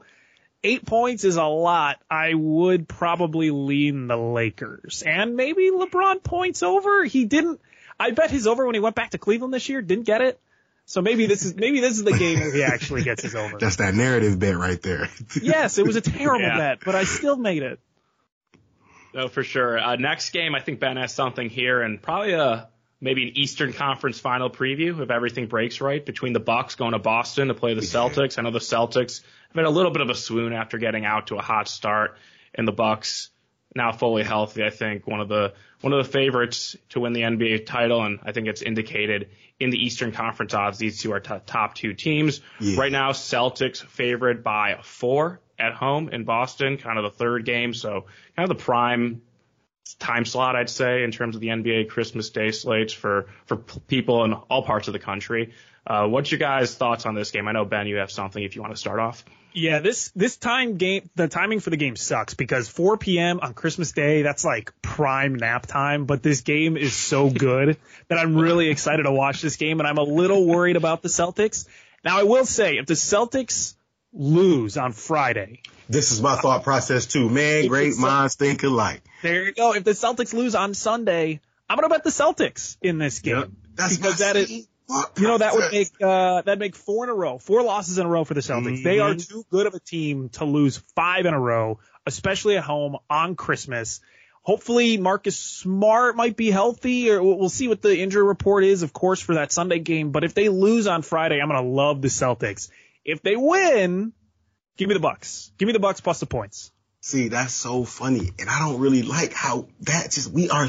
eight 0.64 0.86
points 0.86 1.26
is 1.26 1.36
a 1.36 1.44
lot. 1.44 2.00
I 2.10 2.36
would 2.36 2.88
probably 2.88 3.52
lean 3.52 4.08
the 4.08 4.16
Lakers 4.16 5.04
and 5.06 5.36
maybe 5.36 5.72
LeBron 5.72 6.24
points 6.24 6.64
over. 6.64 7.04
He 7.04 7.26
didn't, 7.26 7.60
I 8.00 8.12
bet 8.12 8.32
his 8.32 8.48
over 8.48 8.66
when 8.66 8.76
he 8.76 8.80
went 8.80 8.96
back 8.96 9.10
to 9.10 9.18
Cleveland 9.18 9.54
this 9.54 9.68
year, 9.68 9.82
didn't 9.82 10.06
get 10.06 10.22
it. 10.22 10.40
So 10.86 11.02
maybe 11.02 11.26
this 11.26 11.46
is 11.46 11.56
maybe 11.56 11.80
this 11.80 11.98
is 11.98 12.04
the 12.04 12.18
game 12.18 12.40
where 12.40 12.54
he 12.54 12.64
actually 12.64 13.04
gets 13.04 13.24
his 13.24 13.36
over. 13.36 13.58
That's 13.58 13.78
that 13.78 13.94
narrative 13.94 14.40
bet 14.40 14.58
right 14.58 14.82
there. 14.82 15.10
yes, 15.42 15.78
it 15.78 15.86
was 15.86 15.96
a 15.96 16.02
terrible 16.02 16.42
yeah. 16.42 16.58
bet, 16.58 16.80
but 16.84 16.96
I 16.96 17.06
still 17.06 17.38
made 17.38 17.64
it. 17.64 17.80
No, 19.14 19.28
for 19.28 19.44
sure. 19.44 19.78
Uh, 19.78 19.96
next 19.98 20.30
game, 20.30 20.56
I 20.56 20.62
think 20.62 20.80
Ben 20.80 20.98
has 20.98 21.14
something 21.14 21.50
here, 21.50 21.82
and 21.82 22.02
probably 22.02 22.34
a 22.34 22.70
maybe 23.02 23.24
an 23.24 23.38
Eastern 23.38 23.74
Conference 23.74 24.20
Final 24.20 24.50
preview 24.50 25.02
if 25.02 25.10
everything 25.10 25.48
breaks 25.48 25.82
right 25.82 26.06
between 26.06 26.34
the 26.34 26.40
Bucks 26.40 26.76
going 26.76 26.92
to 26.92 27.00
Boston 27.00 27.48
to 27.50 27.54
play 27.54 27.74
the 27.74 27.82
Celtics. 27.82 28.38
I 28.38 28.44
know 28.44 28.52
the 28.52 28.60
Celtics 28.60 29.22
have 29.50 29.56
had 29.56 29.66
a 29.66 29.70
little 29.70 29.92
bit 29.92 30.02
of 30.02 30.10
a 30.10 30.16
swoon 30.16 30.54
after 30.54 30.78
getting 30.78 31.04
out 31.04 31.28
to 31.28 31.36
a 31.36 31.42
hot 31.42 31.68
start, 31.68 32.18
and 32.54 32.68
the 32.68 32.72
Bucks 32.72 33.31
now 33.76 33.92
fully 33.92 34.24
healthy. 34.24 34.64
I 34.64 34.70
think 34.70 35.08
one 35.08 35.20
of 35.20 35.30
the 35.30 35.54
one 35.82 35.94
of 35.94 36.06
the 36.06 36.12
favorites 36.12 36.76
to 36.90 37.00
win 37.00 37.14
the 37.14 37.22
NBA 37.22 37.66
title, 37.66 38.04
and 38.04 38.20
I 38.24 38.32
think 38.32 38.48
it's 38.48 38.62
indicated 38.62 39.30
in 39.60 39.70
the 39.70 39.78
Eastern 39.78 40.12
Conference 40.12 40.54
odds. 40.54 40.78
These 40.78 41.02
two 41.02 41.12
are 41.14 41.20
t- 41.20 41.36
top 41.46 41.76
two 41.76 41.94
teams. 41.94 42.42
Yeah. 42.60 42.80
Right 42.80 42.92
now, 42.92 43.12
Celtics 43.12 43.84
favored 43.84 44.44
by 44.44 44.80
four 44.84 45.42
at 45.58 45.74
home 45.74 46.10
in 46.10 46.24
Boston, 46.24 46.78
kind 46.78 46.98
of 46.98 47.04
the 47.04 47.12
third 47.12 47.46
game. 47.46 47.74
So 47.74 48.06
kind 48.36 48.50
of 48.50 48.58
the 48.58 48.64
prime 48.64 49.22
time 50.00 50.26
slot, 50.26 50.56
I'd 50.56 50.70
say, 50.70 51.04
in 51.04 51.12
terms 51.12 51.36
of 51.36 51.42
the 51.42 51.48
NBA 51.48 51.90
Christmas 51.90 52.30
Day 52.30 52.52
slates 52.52 52.94
for, 52.94 53.28
for 53.46 53.58
people 53.58 54.24
in 54.24 54.34
all 54.34 54.64
parts 54.64 54.88
of 54.88 54.94
the 54.94 55.00
country. 55.00 55.54
Uh, 55.86 56.08
what's 56.08 56.32
your 56.32 56.40
guys' 56.40 56.76
thoughts 56.76 57.06
on 57.06 57.16
this 57.16 57.32
game? 57.32 57.48
I 57.48 57.52
know 57.52 57.66
Ben, 57.66 57.88
you 57.88 57.98
have 57.98 58.12
something 58.12 58.44
if 58.44 58.56
you 58.56 58.62
want 58.62 58.74
to 58.74 58.80
start 58.80 59.00
off. 59.00 59.26
Yeah, 59.54 59.80
this 59.80 60.12
this 60.16 60.38
time 60.38 60.78
game 60.78 61.10
the 61.16 61.28
timing 61.28 61.60
for 61.60 61.70
the 61.70 61.78
game 61.78 61.96
sucks 61.96 62.34
because 62.34 62.70
4 62.70 62.98
p.m. 62.98 63.40
on 63.42 63.54
Christmas 63.54 63.92
Day 63.92 64.22
that's 64.22 64.46
like 64.46 64.74
prime 64.82 65.36
nap 65.36 65.66
time. 65.66 66.06
But 66.06 66.24
this 66.24 66.42
game 66.42 66.78
is 66.78 66.94
so 66.96 67.30
good 67.30 67.78
that 68.08 68.18
I'm 68.18 68.36
really 68.36 68.70
excited 68.70 69.04
to 69.04 69.12
watch 69.12 69.42
this 69.42 69.58
game, 69.58 69.80
and 69.80 69.88
I'm 69.88 69.98
a 69.98 70.04
little 70.04 70.46
worried 70.46 70.76
about 70.76 71.02
the 71.02 71.10
Celtics. 71.10 71.68
Now 72.04 72.20
I 72.20 72.24
will 72.24 72.46
say 72.46 72.78
if 72.78 72.86
the 72.86 72.94
Celtics 72.96 73.76
lose 74.14 74.78
on 74.78 74.92
Friday, 74.94 75.62
this 75.90 76.12
is 76.12 76.22
my 76.22 76.36
thought 76.36 76.64
process 76.64 77.06
too. 77.06 77.30
Man, 77.30 77.68
great 77.68 77.98
minds 77.98 78.36
think 78.36 78.64
alike. 78.64 79.02
There 79.22 79.46
you 79.46 79.54
go. 79.54 79.74
If 79.74 79.84
the 79.84 79.92
Celtics 79.92 80.34
lose 80.34 80.56
on 80.56 80.74
Sunday, 80.74 81.42
I'm 81.70 81.78
gonna 81.78 81.90
bet 81.90 82.04
the 82.04 82.10
Celtics 82.10 82.78
in 82.82 82.98
this 82.98 83.20
game 83.20 83.38
yep, 83.38 83.50
that's 83.76 83.98
because 83.98 84.20
that 84.20 84.36
is 84.36 84.68
you 85.18 85.28
know, 85.28 85.38
that 85.38 85.54
would 85.54 85.72
make, 85.72 85.90
uh, 86.02 86.42
that'd 86.42 86.60
make 86.60 86.76
four 86.76 87.04
in 87.04 87.10
a 87.10 87.14
row, 87.14 87.38
four 87.38 87.64
losses 87.64 87.98
in 87.98 88.06
a 88.06 88.10
row 88.10 88.24
for 88.24 88.34
the 88.34 88.42
Celtics. 88.42 88.78
Mm-hmm. 88.78 88.84
They 88.84 89.00
are 89.00 89.12
mm-hmm. 89.12 89.34
too 89.34 89.46
good 89.50 89.68
of 89.68 89.74
a 89.74 89.80
team 89.80 90.30
to 90.30 90.46
lose 90.46 90.78
five 90.96 91.26
in 91.26 91.34
a 91.34 91.40
row, 91.40 91.80
especially 92.06 92.58
at 92.58 92.64
home 92.64 92.98
on 93.10 93.36
Christmas. 93.36 94.02
Hopefully 94.44 94.98
Marcus 94.98 95.38
Smart 95.38 96.16
might 96.16 96.36
be 96.36 96.50
healthy 96.50 97.12
or 97.12 97.22
we'll 97.22 97.50
see 97.50 97.68
what 97.68 97.82
the 97.82 97.98
injury 97.98 98.24
report 98.24 98.64
is, 98.64 98.82
of 98.82 98.92
course, 98.92 99.22
for 99.22 99.36
that 99.36 99.52
Sunday 99.52 99.80
game. 99.80 100.12
But 100.12 100.24
if 100.24 100.34
they 100.34 100.50
lose 100.50 100.88
on 100.88 101.04
Friday, 101.04 101.40
I'm 101.40 101.48
going 101.48 101.64
to 101.64 101.70
love 101.70 102.02
the 102.02 102.08
Celtics. 102.08 102.70
If 103.06 103.22
they 103.22 103.36
win, 103.36 104.14
give 104.78 104.88
me 104.88 104.96
the 104.96 105.00
Bucks. 105.00 105.52
Give 105.58 105.68
me 105.68 105.74
the 105.74 105.80
Bucks 105.80 106.02
plus 106.02 106.20
the 106.20 106.26
points. 106.26 106.72
See, 107.04 107.30
that's 107.30 107.54
so 107.54 107.84
funny. 107.84 108.30
And 108.38 108.48
I 108.48 108.60
don't 108.60 108.80
really 108.80 109.02
like 109.02 109.34
how 109.34 109.68
that 109.82 110.12
just, 110.12 110.32
we 110.32 110.52
are 110.52 110.68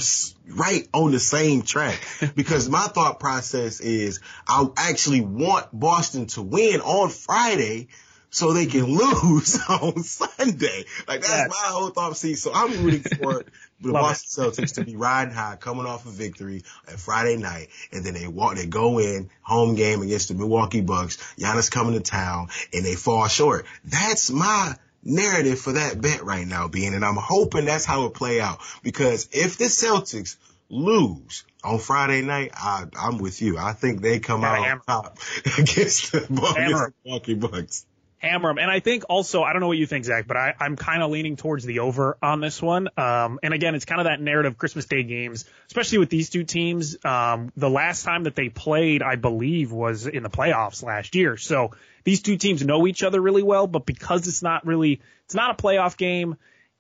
right 0.49 0.89
on 0.95 1.13
the 1.13 1.21
same 1.21 1.61
track 1.61 2.01
because 2.35 2.71
my 2.71 2.85
thought 2.85 3.21
process 3.21 3.81
is 3.81 4.21
I 4.49 4.67
actually 4.79 5.21
want 5.21 5.67
Boston 5.79 6.27
to 6.29 6.41
win 6.43 6.81
on 6.81 7.11
Friday 7.11 7.89
so 8.31 8.55
they 8.55 8.65
can 8.65 8.85
lose 8.97 9.61
on 9.69 10.03
Sunday. 10.03 10.87
Like 11.07 11.21
that's 11.21 11.29
Yes. 11.31 11.49
my 11.51 11.57
whole 11.71 11.91
thought. 11.91 12.17
See, 12.17 12.35
so 12.35 12.51
I'm 12.55 12.83
rooting 12.83 13.03
for 13.03 13.45
the 13.83 13.93
Boston 13.93 14.45
Celtics 14.47 14.77
to 14.77 14.85
be 14.87 14.97
riding 14.97 15.35
high, 15.35 15.57
coming 15.57 15.85
off 15.85 16.07
a 16.07 16.11
victory 16.11 16.63
at 16.89 16.99
Friday 16.99 17.37
night, 17.37 17.69
and 17.93 18.07
then 18.07 18.15
they 18.15 18.27
walk, 18.27 18.57
they 18.57 18.65
go 18.65 18.99
in 19.01 19.29
home 19.43 19.75
game 19.75 20.01
against 20.01 20.29
the 20.29 20.35
Milwaukee 20.35 20.81
Bucks. 20.81 21.19
Giannis 21.39 21.71
coming 21.71 21.93
to 21.93 22.01
town, 22.01 22.49
and 22.73 22.87
they 22.87 22.95
fall 22.95 23.29
short. 23.29 23.67
That's 23.85 24.31
my 24.31 24.77
narrative 25.03 25.59
for 25.61 25.73
that 25.73 26.01
bet 26.01 26.23
right 26.25 26.47
now, 26.47 26.69
Ben, 26.69 26.95
and 26.95 27.05
I'm 27.05 27.17
hoping 27.17 27.65
that's 27.65 27.85
how 27.85 28.07
it 28.07 28.15
play 28.15 28.41
out. 28.41 28.61
Because 28.83 29.29
if 29.33 29.59
the 29.59 29.65
Celtics 29.65 30.37
lose 30.69 31.45
on 31.63 31.79
Friday 31.79 32.23
night, 32.23 32.53
I, 32.55 32.85
I'm 32.99 33.19
with 33.19 33.43
you. 33.43 33.59
I 33.59 33.73
think 33.73 34.01
they 34.01 34.21
come 34.21 34.41
Gotta 34.41 34.63
out 34.63 34.71
on 34.71 34.81
top 34.81 35.19
against 35.59 36.13
the, 36.13 36.25
against 36.25 36.95
Milwaukee 37.05 37.35
Bucks. 37.35 37.85
hammer 38.19 38.51
'em. 38.51 38.59
And 38.59 38.71
I 38.71 38.81
think 38.81 39.05
also, 39.09 39.43
I 39.43 39.53
don't 39.53 39.61
know 39.61 39.69
what 39.69 39.79
you 39.79 39.87
think, 39.87 40.05
Zach, 40.05 40.27
but 40.27 40.37
I, 40.37 40.55
I'm 40.59 40.77
kind 40.77 41.03
of 41.03 41.11
leaning 41.11 41.37
towards 41.37 41.65
the 41.65 41.81
over 41.81 42.17
on 42.23 42.41
this 42.41 42.63
one. 42.63 42.89
Um, 42.97 43.39
and 43.43 43.53
again, 43.53 43.75
it's 43.75 43.85
kind 43.85 44.01
of 44.01 44.07
that 44.07 44.21
narrative 44.21 44.57
Christmas 44.57 44.87
Day 44.87 45.03
games, 45.03 45.45
especially 45.67 45.99
with 45.99 46.09
these 46.11 46.31
two 46.31 46.45
teams. 46.45 46.97
Um, 47.05 47.53
the 47.57 47.71
last 47.71 48.05
time 48.05 48.25
that 48.25 48.35
they 48.35 48.49
played, 48.49 49.03
I 49.03 49.17
believe, 49.17 49.73
was 49.73 50.07
in 50.07 50.23
the 50.23 50.31
playoffs 50.31 50.83
last 50.83 51.15
year. 51.15 51.37
So 51.37 51.73
these 52.05 52.23
two 52.23 52.37
teams 52.37 52.65
know 52.65 52.87
each 52.87 53.03
other 53.03 53.21
really 53.21 53.43
well, 53.43 53.67
but 53.67 53.87
because 53.87 54.27
it's 54.29 54.43
not 54.43 54.67
really, 54.67 55.01
it's 55.25 55.35
not 55.35 55.59
a 55.59 55.63
playoff 55.63 55.97
game. 55.97 56.37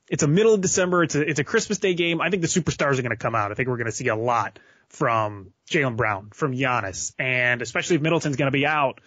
It's 0.08 0.22
a 0.22 0.28
middle 0.28 0.54
of 0.54 0.60
December. 0.60 1.04
It's 1.04 1.14
a, 1.14 1.20
it's 1.22 1.40
a 1.40 1.44
Christmas 1.44 1.78
Day 1.78 1.94
game. 1.94 2.20
I 2.20 2.30
think 2.30 2.42
the 2.42 2.48
superstars 2.48 2.98
are 2.98 3.02
going 3.02 3.10
to 3.10 3.16
come 3.16 3.34
out. 3.34 3.50
I 3.50 3.54
think 3.54 3.68
we're 3.68 3.76
going 3.76 3.86
to 3.86 3.92
see 3.92 4.08
a 4.08 4.16
lot 4.16 4.58
from 4.88 5.52
Jaylen 5.70 5.96
Brown, 5.96 6.30
from 6.34 6.52
Giannis, 6.52 7.14
and 7.18 7.62
especially 7.62 7.96
if 7.96 8.02
Middleton's 8.02 8.36
going 8.36 8.50
to 8.50 8.56
be 8.56 8.66
out. 8.66 9.00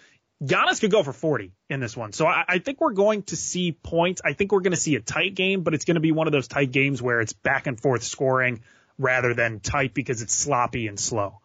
Giannis 0.44 0.82
could 0.82 0.92
go 0.92 1.04
for 1.04 1.14
40 1.14 1.54
in 1.70 1.80
this 1.80 1.96
one. 1.96 2.12
So 2.12 2.26
I, 2.26 2.44
I 2.48 2.60
think 2.60 2.82
we're 2.82 2.92
going 2.92 3.24
to 3.24 3.36
see 3.36 3.72
points. 3.72 4.22
I 4.26 4.34
think 4.34 4.52
we're 4.52 4.62
going 4.62 4.74
to 4.74 4.80
see 4.80 4.96
a 4.96 5.00
tight 5.00 5.36
game, 5.36 5.62
but 5.62 5.74
it's 5.74 5.86
going 5.86 5.96
to 5.96 6.02
be 6.02 6.12
one 6.12 6.28
of 6.28 6.34
those 6.34 6.48
tight 6.48 6.72
games 6.72 7.02
where 7.02 7.22
it's 7.22 7.34
back 7.34 7.68
and 7.68 7.80
forth 7.80 8.04
scoring 8.04 8.62
rather 8.98 9.34
than 9.34 9.60
tight 9.60 9.94
because 9.94 10.22
it's 10.22 10.34
sloppy 10.34 10.88
and 10.88 11.00
slow. 11.00 11.40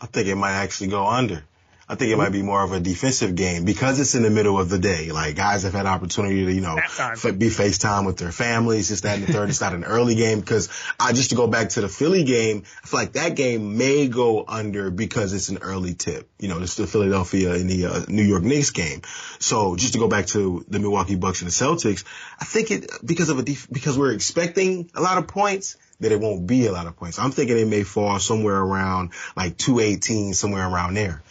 I 0.00 0.06
think 0.06 0.26
it 0.28 0.34
might 0.34 0.52
actually 0.52 0.88
go 0.88 1.06
under. 1.06 1.44
I 1.88 1.94
think 1.94 2.10
it 2.10 2.16
might 2.18 2.32
be 2.32 2.42
more 2.42 2.64
of 2.64 2.72
a 2.72 2.80
defensive 2.80 3.36
game 3.36 3.64
because 3.64 4.00
it's 4.00 4.16
in 4.16 4.24
the 4.24 4.30
middle 4.30 4.58
of 4.58 4.68
the 4.68 4.78
day. 4.78 5.12
Like 5.12 5.36
guys 5.36 5.62
have 5.62 5.72
had 5.72 5.86
opportunity 5.86 6.44
to, 6.44 6.52
you 6.52 6.60
know, 6.60 6.74
f- 7.12 7.38
be 7.38 7.46
FaceTime 7.46 8.06
with 8.06 8.16
their 8.16 8.32
families, 8.32 8.88
just 8.88 9.04
that 9.04 9.18
and 9.18 9.28
the 9.28 9.32
third. 9.32 9.50
it's 9.50 9.60
not 9.60 9.72
an 9.72 9.84
early 9.84 10.16
game 10.16 10.40
because 10.40 10.68
I 10.98 11.12
just 11.12 11.30
to 11.30 11.36
go 11.36 11.46
back 11.46 11.68
to 11.70 11.80
the 11.82 11.88
Philly 11.88 12.24
game, 12.24 12.64
I 12.82 12.86
feel 12.88 13.00
like 13.00 13.12
that 13.12 13.36
game 13.36 13.78
may 13.78 14.08
go 14.08 14.44
under 14.48 14.90
because 14.90 15.32
it's 15.32 15.48
an 15.48 15.58
early 15.58 15.94
tip. 15.94 16.28
You 16.40 16.48
know, 16.48 16.60
it's 16.60 16.74
the 16.74 16.88
Philadelphia 16.88 17.52
and 17.54 17.70
the 17.70 17.86
uh, 17.86 18.00
New 18.08 18.24
York 18.24 18.42
Knicks 18.42 18.70
game. 18.70 19.02
So 19.38 19.76
just 19.76 19.92
to 19.92 20.00
go 20.00 20.08
back 20.08 20.26
to 20.26 20.64
the 20.68 20.80
Milwaukee 20.80 21.14
Bucks 21.14 21.40
and 21.42 21.48
the 21.48 21.54
Celtics, 21.54 22.02
I 22.40 22.44
think 22.46 22.72
it 22.72 22.90
because 23.04 23.28
of 23.28 23.38
a 23.38 23.42
def- 23.42 23.70
because 23.70 23.96
we're 23.96 24.12
expecting 24.12 24.90
a 24.96 25.00
lot 25.00 25.18
of 25.18 25.28
points 25.28 25.76
that 26.00 26.12
it 26.12 26.20
won't 26.20 26.46
be 26.46 26.66
a 26.66 26.72
lot 26.72 26.86
of 26.86 26.96
points. 26.96 27.18
I'm 27.18 27.30
thinking 27.30 27.56
it 27.58 27.68
may 27.68 27.82
fall 27.82 28.18
somewhere 28.18 28.56
around 28.60 29.12
like 29.34 29.56
218, 29.56 30.34
somewhere 30.34 30.68
around 30.68 30.94
there. 30.94 31.22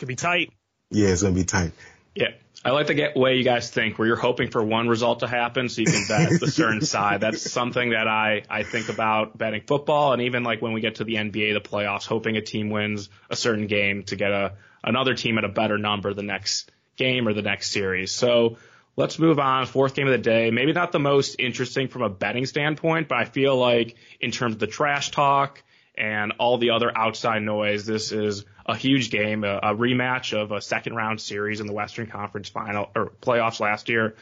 It's 0.00 0.06
going 0.06 0.06
to 0.06 0.06
be 0.06 0.16
tight. 0.16 0.52
Yeah, 0.90 1.08
it's 1.08 1.22
gonna 1.22 1.34
be 1.34 1.44
tight. 1.44 1.72
Yeah. 2.14 2.30
I 2.62 2.70
like 2.72 2.88
the 2.88 2.94
get 2.94 3.16
way 3.16 3.36
you 3.36 3.44
guys 3.44 3.70
think, 3.70 3.98
where 3.98 4.06
you're 4.06 4.16
hoping 4.16 4.50
for 4.50 4.62
one 4.62 4.88
result 4.88 5.20
to 5.20 5.26
happen 5.26 5.68
so 5.70 5.80
you 5.80 5.86
can 5.86 6.04
bet 6.08 6.40
the 6.40 6.50
certain 6.50 6.82
side. 6.82 7.22
That's 7.22 7.50
something 7.50 7.90
that 7.90 8.06
I, 8.06 8.42
I 8.50 8.64
think 8.64 8.90
about 8.90 9.38
betting 9.38 9.62
football 9.66 10.12
and 10.12 10.22
even 10.22 10.42
like 10.42 10.60
when 10.60 10.72
we 10.72 10.82
get 10.82 10.96
to 10.96 11.04
the 11.04 11.14
NBA, 11.14 11.54
the 11.54 11.60
playoffs, 11.60 12.04
hoping 12.04 12.36
a 12.36 12.42
team 12.42 12.68
wins 12.68 13.08
a 13.30 13.36
certain 13.36 13.66
game 13.66 14.02
to 14.04 14.16
get 14.16 14.30
a 14.30 14.54
another 14.84 15.14
team 15.14 15.38
at 15.38 15.44
a 15.44 15.48
better 15.48 15.78
number 15.78 16.12
the 16.12 16.22
next 16.22 16.70
game 16.96 17.26
or 17.28 17.32
the 17.32 17.42
next 17.42 17.70
series. 17.70 18.12
So 18.12 18.58
let's 18.96 19.18
move 19.18 19.38
on. 19.38 19.64
Fourth 19.64 19.94
game 19.94 20.06
of 20.06 20.12
the 20.12 20.18
day. 20.18 20.50
Maybe 20.50 20.72
not 20.72 20.92
the 20.92 20.98
most 20.98 21.36
interesting 21.38 21.88
from 21.88 22.02
a 22.02 22.10
betting 22.10 22.46
standpoint, 22.46 23.08
but 23.08 23.18
I 23.18 23.24
feel 23.24 23.56
like 23.56 23.96
in 24.20 24.32
terms 24.32 24.54
of 24.54 24.60
the 24.60 24.66
trash 24.66 25.10
talk 25.12 25.62
and 25.96 26.32
all 26.38 26.58
the 26.58 26.70
other 26.70 26.90
outside 26.96 27.42
noise, 27.42 27.86
this 27.86 28.12
is 28.12 28.44
a 28.70 28.76
huge 28.76 29.10
game, 29.10 29.44
a, 29.44 29.56
a 29.56 29.74
rematch 29.74 30.32
of 30.32 30.52
a 30.52 30.60
second 30.60 30.94
round 30.94 31.20
series 31.20 31.60
in 31.60 31.66
the 31.66 31.72
Western 31.72 32.06
Conference 32.06 32.48
final 32.48 32.90
or 32.94 33.12
playoffs 33.20 33.60
last 33.60 33.88
year. 33.88 34.14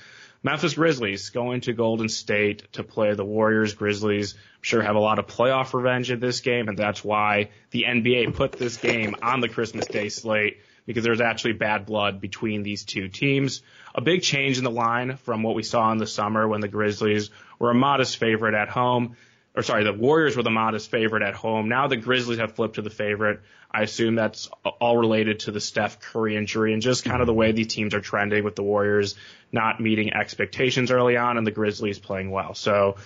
Memphis 0.42 0.74
Grizzlies 0.74 1.30
going 1.30 1.60
to 1.62 1.72
Golden 1.72 2.08
State 2.08 2.72
to 2.72 2.84
play 2.84 3.12
the 3.14 3.24
Warriors. 3.24 3.74
Grizzlies, 3.74 4.34
I'm 4.34 4.62
sure, 4.62 4.82
have 4.82 4.96
a 4.96 5.00
lot 5.00 5.18
of 5.18 5.26
playoff 5.26 5.74
revenge 5.74 6.10
in 6.10 6.20
this 6.20 6.40
game, 6.40 6.68
and 6.68 6.78
that's 6.78 7.04
why 7.04 7.50
the 7.70 7.84
NBA 7.88 8.34
put 8.34 8.52
this 8.52 8.76
game 8.76 9.16
on 9.20 9.40
the 9.40 9.48
Christmas 9.48 9.86
Day 9.86 10.08
slate 10.08 10.58
because 10.86 11.04
there's 11.04 11.20
actually 11.20 11.52
bad 11.52 11.84
blood 11.84 12.20
between 12.20 12.62
these 12.62 12.84
two 12.84 13.08
teams. 13.08 13.62
A 13.94 14.00
big 14.00 14.22
change 14.22 14.58
in 14.58 14.64
the 14.64 14.70
line 14.70 15.16
from 15.16 15.42
what 15.42 15.54
we 15.54 15.62
saw 15.62 15.90
in 15.92 15.98
the 15.98 16.06
summer 16.06 16.46
when 16.48 16.60
the 16.60 16.68
Grizzlies 16.68 17.30
were 17.58 17.70
a 17.70 17.74
modest 17.74 18.16
favorite 18.16 18.54
at 18.54 18.68
home 18.68 19.16
or 19.58 19.62
sorry, 19.62 19.82
the 19.82 19.92
Warriors 19.92 20.36
were 20.36 20.44
the 20.44 20.50
modest 20.50 20.88
favorite 20.88 21.24
at 21.24 21.34
home. 21.34 21.68
Now 21.68 21.88
the 21.88 21.96
Grizzlies 21.96 22.38
have 22.38 22.52
flipped 22.52 22.76
to 22.76 22.82
the 22.82 22.90
favorite. 22.90 23.40
I 23.70 23.82
assume 23.82 24.14
that's 24.14 24.48
all 24.80 24.96
related 24.96 25.40
to 25.40 25.50
the 25.50 25.60
Steph 25.60 26.00
Curry 26.00 26.36
injury 26.36 26.72
and 26.72 26.80
just 26.80 27.04
kind 27.04 27.20
of 27.20 27.26
the 27.26 27.34
way 27.34 27.52
these 27.52 27.66
teams 27.66 27.94
are 27.94 28.00
trending 28.00 28.42
with 28.42 28.56
the 28.56 28.62
Warriors 28.62 29.14
not 29.52 29.80
meeting 29.80 30.12
expectations 30.14 30.90
early 30.90 31.16
on 31.16 31.36
and 31.36 31.46
the 31.46 31.50
Grizzlies 31.50 31.98
playing 31.98 32.30
well. 32.30 32.54
So 32.54 32.96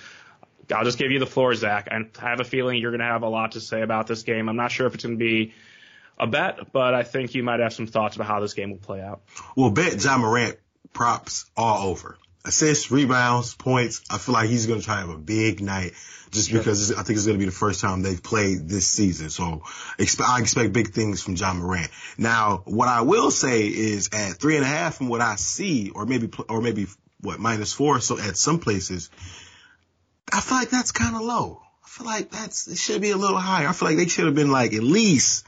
I'll 0.73 0.85
just 0.85 0.99
give 0.99 1.11
you 1.11 1.19
the 1.19 1.26
floor, 1.26 1.54
Zach. 1.54 1.88
I 1.90 2.28
have 2.28 2.40
a 2.40 2.45
feeling 2.45 2.78
you're 2.78 2.92
going 2.92 3.00
to 3.00 3.07
have 3.07 3.23
a 3.23 3.28
lot 3.28 3.52
to 3.52 3.61
say 3.61 3.83
about 3.83 4.07
this 4.07 4.23
game. 4.23 4.49
I'm 4.49 4.57
not 4.57 4.71
sure 4.71 4.87
if 4.87 4.95
it's 4.95 5.04
going 5.04 5.19
to 5.19 5.25
be 5.25 5.52
a 6.19 6.26
bet, 6.26 6.73
but 6.73 6.95
I 6.95 7.02
think 7.02 7.35
you 7.35 7.42
might 7.42 7.61
have 7.61 7.73
some 7.73 7.87
thoughts 7.87 8.16
about 8.16 8.28
how 8.28 8.40
this 8.40 8.54
game 8.54 8.71
will 8.71 8.78
play 8.78 9.00
out. 9.00 9.23
Well, 9.57 9.71
bet 9.71 10.02
Ja 10.02 10.19
Morant 10.19 10.59
props 10.92 11.47
all 11.57 11.88
over. 11.88 12.16
Assists, 12.44 12.90
rebounds, 12.90 13.54
points. 13.54 14.02
I 14.11 14.18
feel 14.18 14.34
like 14.34 14.49
he's 14.49 14.66
going 14.66 14.80
to 14.80 14.84
try 14.84 14.96
to 14.96 15.00
have 15.02 15.11
a 15.11 15.18
big 15.18 15.61
night 15.61 15.92
just 16.32 16.50
because 16.50 16.90
I 16.90 17.02
think 17.02 17.16
it's 17.16 17.26
going 17.26 17.38
to 17.38 17.38
be 17.38 17.44
the 17.44 17.52
first 17.52 17.80
time 17.80 18.02
they've 18.02 18.22
played 18.22 18.68
this 18.68 18.88
season. 18.88 19.30
So 19.30 19.62
I 19.99 20.40
expect 20.40 20.72
big 20.72 20.92
things 20.92 21.22
from 21.22 21.37
Ja 21.37 21.52
Morant. 21.52 21.90
Now, 22.18 22.62
what 22.64 22.88
I 22.88 23.02
will 23.02 23.30
say 23.30 23.66
is 23.68 24.08
at 24.12 24.38
three 24.38 24.56
and 24.56 24.64
a 24.64 24.68
half 24.68 24.96
from 24.96 25.08
what 25.08 25.20
I 25.20 25.37
see, 25.37 25.90
or 25.90 26.06
maybe, 26.06 26.30
or 26.49 26.62
maybe 26.62 26.87
what, 27.20 27.38
minus 27.38 27.72
four. 27.72 28.00
So 28.00 28.18
at 28.18 28.37
some 28.37 28.58
places, 28.58 29.11
I 30.32 30.40
feel 30.40 30.58
like 30.58 30.70
that's 30.70 30.90
kind 30.90 31.14
of 31.14 31.22
low. 31.22 31.61
I 31.84 31.88
feel 31.88 32.06
like 32.06 32.30
that's, 32.30 32.66
it 32.66 32.78
should 32.78 33.02
be 33.02 33.11
a 33.11 33.16
little 33.16 33.38
higher. 33.38 33.68
I 33.68 33.72
feel 33.72 33.88
like 33.88 33.99
they 33.99 34.08
should 34.08 34.25
have 34.25 34.34
been 34.34 34.50
like 34.50 34.72
at 34.72 34.82
least 34.82 35.46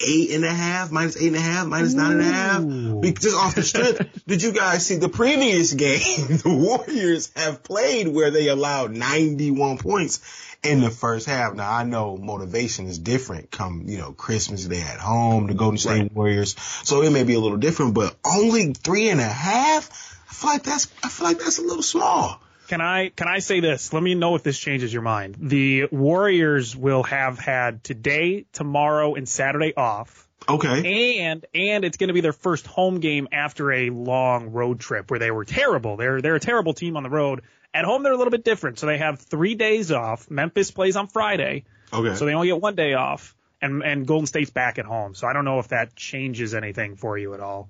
eight 0.00 0.30
and 0.32 0.44
a 0.44 0.52
half, 0.52 0.90
minus 0.90 1.16
eight 1.16 1.28
and 1.28 1.36
a 1.36 1.40
half, 1.40 1.66
minus 1.66 1.94
nine 1.94 2.12
and 2.12 2.20
a 2.20 2.24
half. 2.24 2.62
Be- 3.00 3.12
Just 3.12 3.36
off 3.36 3.54
the 3.54 3.62
strength. 3.62 4.24
Did 4.26 4.42
you 4.42 4.52
guys 4.52 4.84
see 4.86 4.96
the 4.96 5.08
previous 5.08 5.72
game? 5.72 6.00
The 6.40 6.48
Warriors 6.54 7.30
have 7.36 7.62
played 7.62 8.08
where 8.08 8.30
they 8.30 8.48
allowed 8.48 8.92
91 8.92 9.78
points 9.78 10.20
in 10.62 10.80
the 10.80 10.90
first 10.90 11.26
half. 11.26 11.54
Now 11.54 11.70
I 11.70 11.84
know 11.84 12.16
motivation 12.16 12.86
is 12.86 12.98
different 12.98 13.50
come, 13.50 13.84
you 13.86 13.98
know, 13.98 14.12
Christmas 14.12 14.64
Day 14.64 14.80
at 14.82 14.98
home, 14.98 15.46
the 15.46 15.54
Golden 15.54 15.78
State 15.78 16.12
Warriors. 16.12 16.54
So 16.84 17.02
it 17.02 17.10
may 17.10 17.24
be 17.24 17.34
a 17.34 17.40
little 17.40 17.58
different, 17.58 17.94
but 17.94 18.16
only 18.24 18.72
three 18.72 19.08
and 19.08 19.20
a 19.20 19.24
half? 19.24 19.90
I 20.30 20.32
feel 20.32 20.50
like 20.50 20.62
that's, 20.62 20.86
I 21.04 21.08
feel 21.08 21.26
like 21.26 21.38
that's 21.38 21.58
a 21.58 21.62
little 21.62 21.82
small. 21.82 22.40
Can 22.70 22.80
I 22.80 23.08
can 23.08 23.26
I 23.26 23.40
say 23.40 23.58
this? 23.58 23.92
Let 23.92 24.00
me 24.00 24.14
know 24.14 24.36
if 24.36 24.44
this 24.44 24.56
changes 24.56 24.92
your 24.92 25.02
mind. 25.02 25.34
The 25.40 25.86
Warriors 25.90 26.76
will 26.76 27.02
have 27.02 27.40
had 27.40 27.82
today, 27.82 28.46
tomorrow, 28.52 29.16
and 29.16 29.28
Saturday 29.28 29.74
off. 29.76 30.28
Okay. 30.48 31.18
And 31.18 31.44
and 31.52 31.84
it's 31.84 31.96
going 31.96 32.08
to 32.08 32.14
be 32.14 32.20
their 32.20 32.32
first 32.32 32.68
home 32.68 33.00
game 33.00 33.26
after 33.32 33.72
a 33.72 33.90
long 33.90 34.52
road 34.52 34.78
trip 34.78 35.10
where 35.10 35.18
they 35.18 35.32
were 35.32 35.44
terrible. 35.44 35.96
They're 35.96 36.22
they're 36.22 36.36
a 36.36 36.40
terrible 36.40 36.72
team 36.72 36.96
on 36.96 37.02
the 37.02 37.10
road. 37.10 37.42
At 37.74 37.84
home 37.84 38.04
they're 38.04 38.12
a 38.12 38.16
little 38.16 38.30
bit 38.30 38.44
different. 38.44 38.78
So 38.78 38.86
they 38.86 38.98
have 38.98 39.18
3 39.18 39.56
days 39.56 39.90
off. 39.90 40.30
Memphis 40.30 40.70
plays 40.70 40.94
on 40.94 41.08
Friday. 41.08 41.64
Okay. 41.92 42.14
So 42.14 42.24
they 42.24 42.34
only 42.34 42.46
get 42.46 42.60
one 42.60 42.76
day 42.76 42.94
off. 42.94 43.34
And 43.60 43.82
and 43.82 44.06
Golden 44.06 44.26
State's 44.26 44.50
back 44.50 44.78
at 44.78 44.84
home. 44.84 45.16
So 45.16 45.26
I 45.26 45.32
don't 45.32 45.44
know 45.44 45.58
if 45.58 45.68
that 45.68 45.96
changes 45.96 46.54
anything 46.54 46.94
for 46.94 47.18
you 47.18 47.34
at 47.34 47.40
all. 47.40 47.68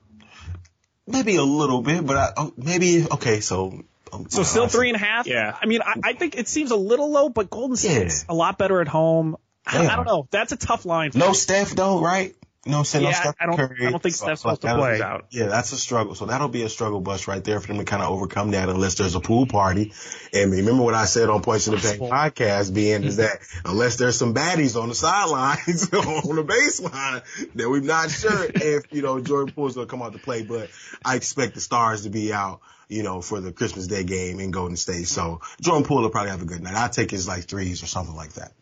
maybe 1.06 1.36
a 1.36 1.42
little 1.42 1.82
bit, 1.82 2.06
but 2.06 2.16
I, 2.16 2.32
oh, 2.36 2.52
maybe, 2.56 3.06
okay, 3.10 3.40
so. 3.40 3.82
So 4.28 4.42
still 4.42 4.68
three 4.68 4.88
and 4.88 4.96
a 4.96 5.00
half. 5.00 5.26
Yeah. 5.26 5.56
I 5.60 5.66
mean, 5.66 5.80
I, 5.82 5.94
I 6.02 6.12
think 6.14 6.36
it 6.36 6.48
seems 6.48 6.70
a 6.70 6.76
little 6.76 7.10
low, 7.10 7.28
but 7.28 7.50
Golden 7.50 7.76
State's 7.76 8.24
Yeah. 8.28 8.32
a 8.32 8.34
lot 8.34 8.58
better 8.58 8.80
at 8.80 8.88
home. 8.88 9.36
I, 9.66 9.86
I 9.86 9.96
don't 9.96 10.06
know. 10.06 10.26
That's 10.30 10.52
a 10.52 10.56
tough 10.56 10.84
line. 10.84 11.12
For 11.12 11.18
No 11.18 11.28
me. 11.28 11.34
Steph 11.34 11.70
though, 11.70 12.00
right? 12.00 12.34
You 12.66 12.72
know 12.72 12.76
what 12.76 12.80
I'm 12.80 12.84
saying? 12.84 13.04
no 13.04 13.10
Yeah, 13.10 13.20
Steph 13.20 13.36
I 13.40 13.46
don't- 13.46 13.56
Curry. 13.56 13.86
I 13.86 13.90
don't 13.90 14.02
think 14.02 14.14
Steph's 14.14 14.42
supposed 14.42 14.60
to 14.60 14.74
play. 14.74 15.00
out. 15.00 15.24
Yeah, 15.30 15.46
that's 15.46 15.72
a 15.72 15.78
struggle. 15.78 16.14
So 16.14 16.26
that'll 16.26 16.48
be 16.48 16.62
a 16.62 16.68
struggle 16.68 17.00
bus 17.00 17.26
right 17.26 17.42
there 17.42 17.58
for 17.58 17.68
them 17.68 17.78
to 17.78 17.84
kind 17.84 18.02
of 18.02 18.10
overcome 18.10 18.50
that 18.50 18.68
unless 18.68 18.96
there's 18.96 19.14
a 19.14 19.20
pool 19.20 19.46
party. 19.46 19.94
And 20.34 20.52
remember 20.52 20.82
what 20.82 20.92
I 20.92 21.06
said 21.06 21.30
on 21.30 21.40
Points 21.40 21.68
in 21.68 21.74
the 21.74 21.80
Paint 21.80 22.00
podcast 22.00 22.74
Ben 22.74 23.04
is 23.04 23.16
mm-hmm. 23.16 23.22
that 23.22 23.38
unless 23.64 23.96
there's 23.96 24.18
some 24.18 24.34
baddies 24.34 24.80
on 24.80 24.90
the 24.90 24.94
sidelines, 24.94 25.84
on 25.94 26.36
the 26.36 26.44
baseline, 26.44 27.22
that 27.54 27.70
we're 27.70 27.80
not 27.80 28.10
sure 28.10 28.46
if, 28.54 28.84
you 28.92 29.00
know, 29.00 29.20
Jordan 29.20 29.54
Poole's 29.54 29.74
going 29.74 29.86
to 29.86 29.90
come 29.90 30.02
out 30.02 30.12
to 30.12 30.18
play. 30.18 30.42
But 30.42 30.68
I 31.02 31.16
expect 31.16 31.54
the 31.54 31.62
stars 31.62 32.02
to 32.02 32.10
be 32.10 32.30
out, 32.30 32.60
you 32.90 33.02
know, 33.02 33.22
for 33.22 33.40
the 33.40 33.52
Christmas 33.52 33.86
Day 33.86 34.04
game 34.04 34.38
in 34.38 34.50
Golden 34.50 34.76
State. 34.76 35.08
So 35.08 35.40
Jordan 35.62 35.84
Poole 35.86 36.02
will 36.02 36.10
probably 36.10 36.32
have 36.32 36.42
a 36.42 36.46
good 36.46 36.62
night. 36.62 36.74
I'll 36.74 36.90
take 36.90 37.10
his 37.10 37.26
like 37.26 37.44
threes 37.44 37.82
or 37.82 37.86
something 37.86 38.14
like 38.14 38.34
that. 38.34 38.52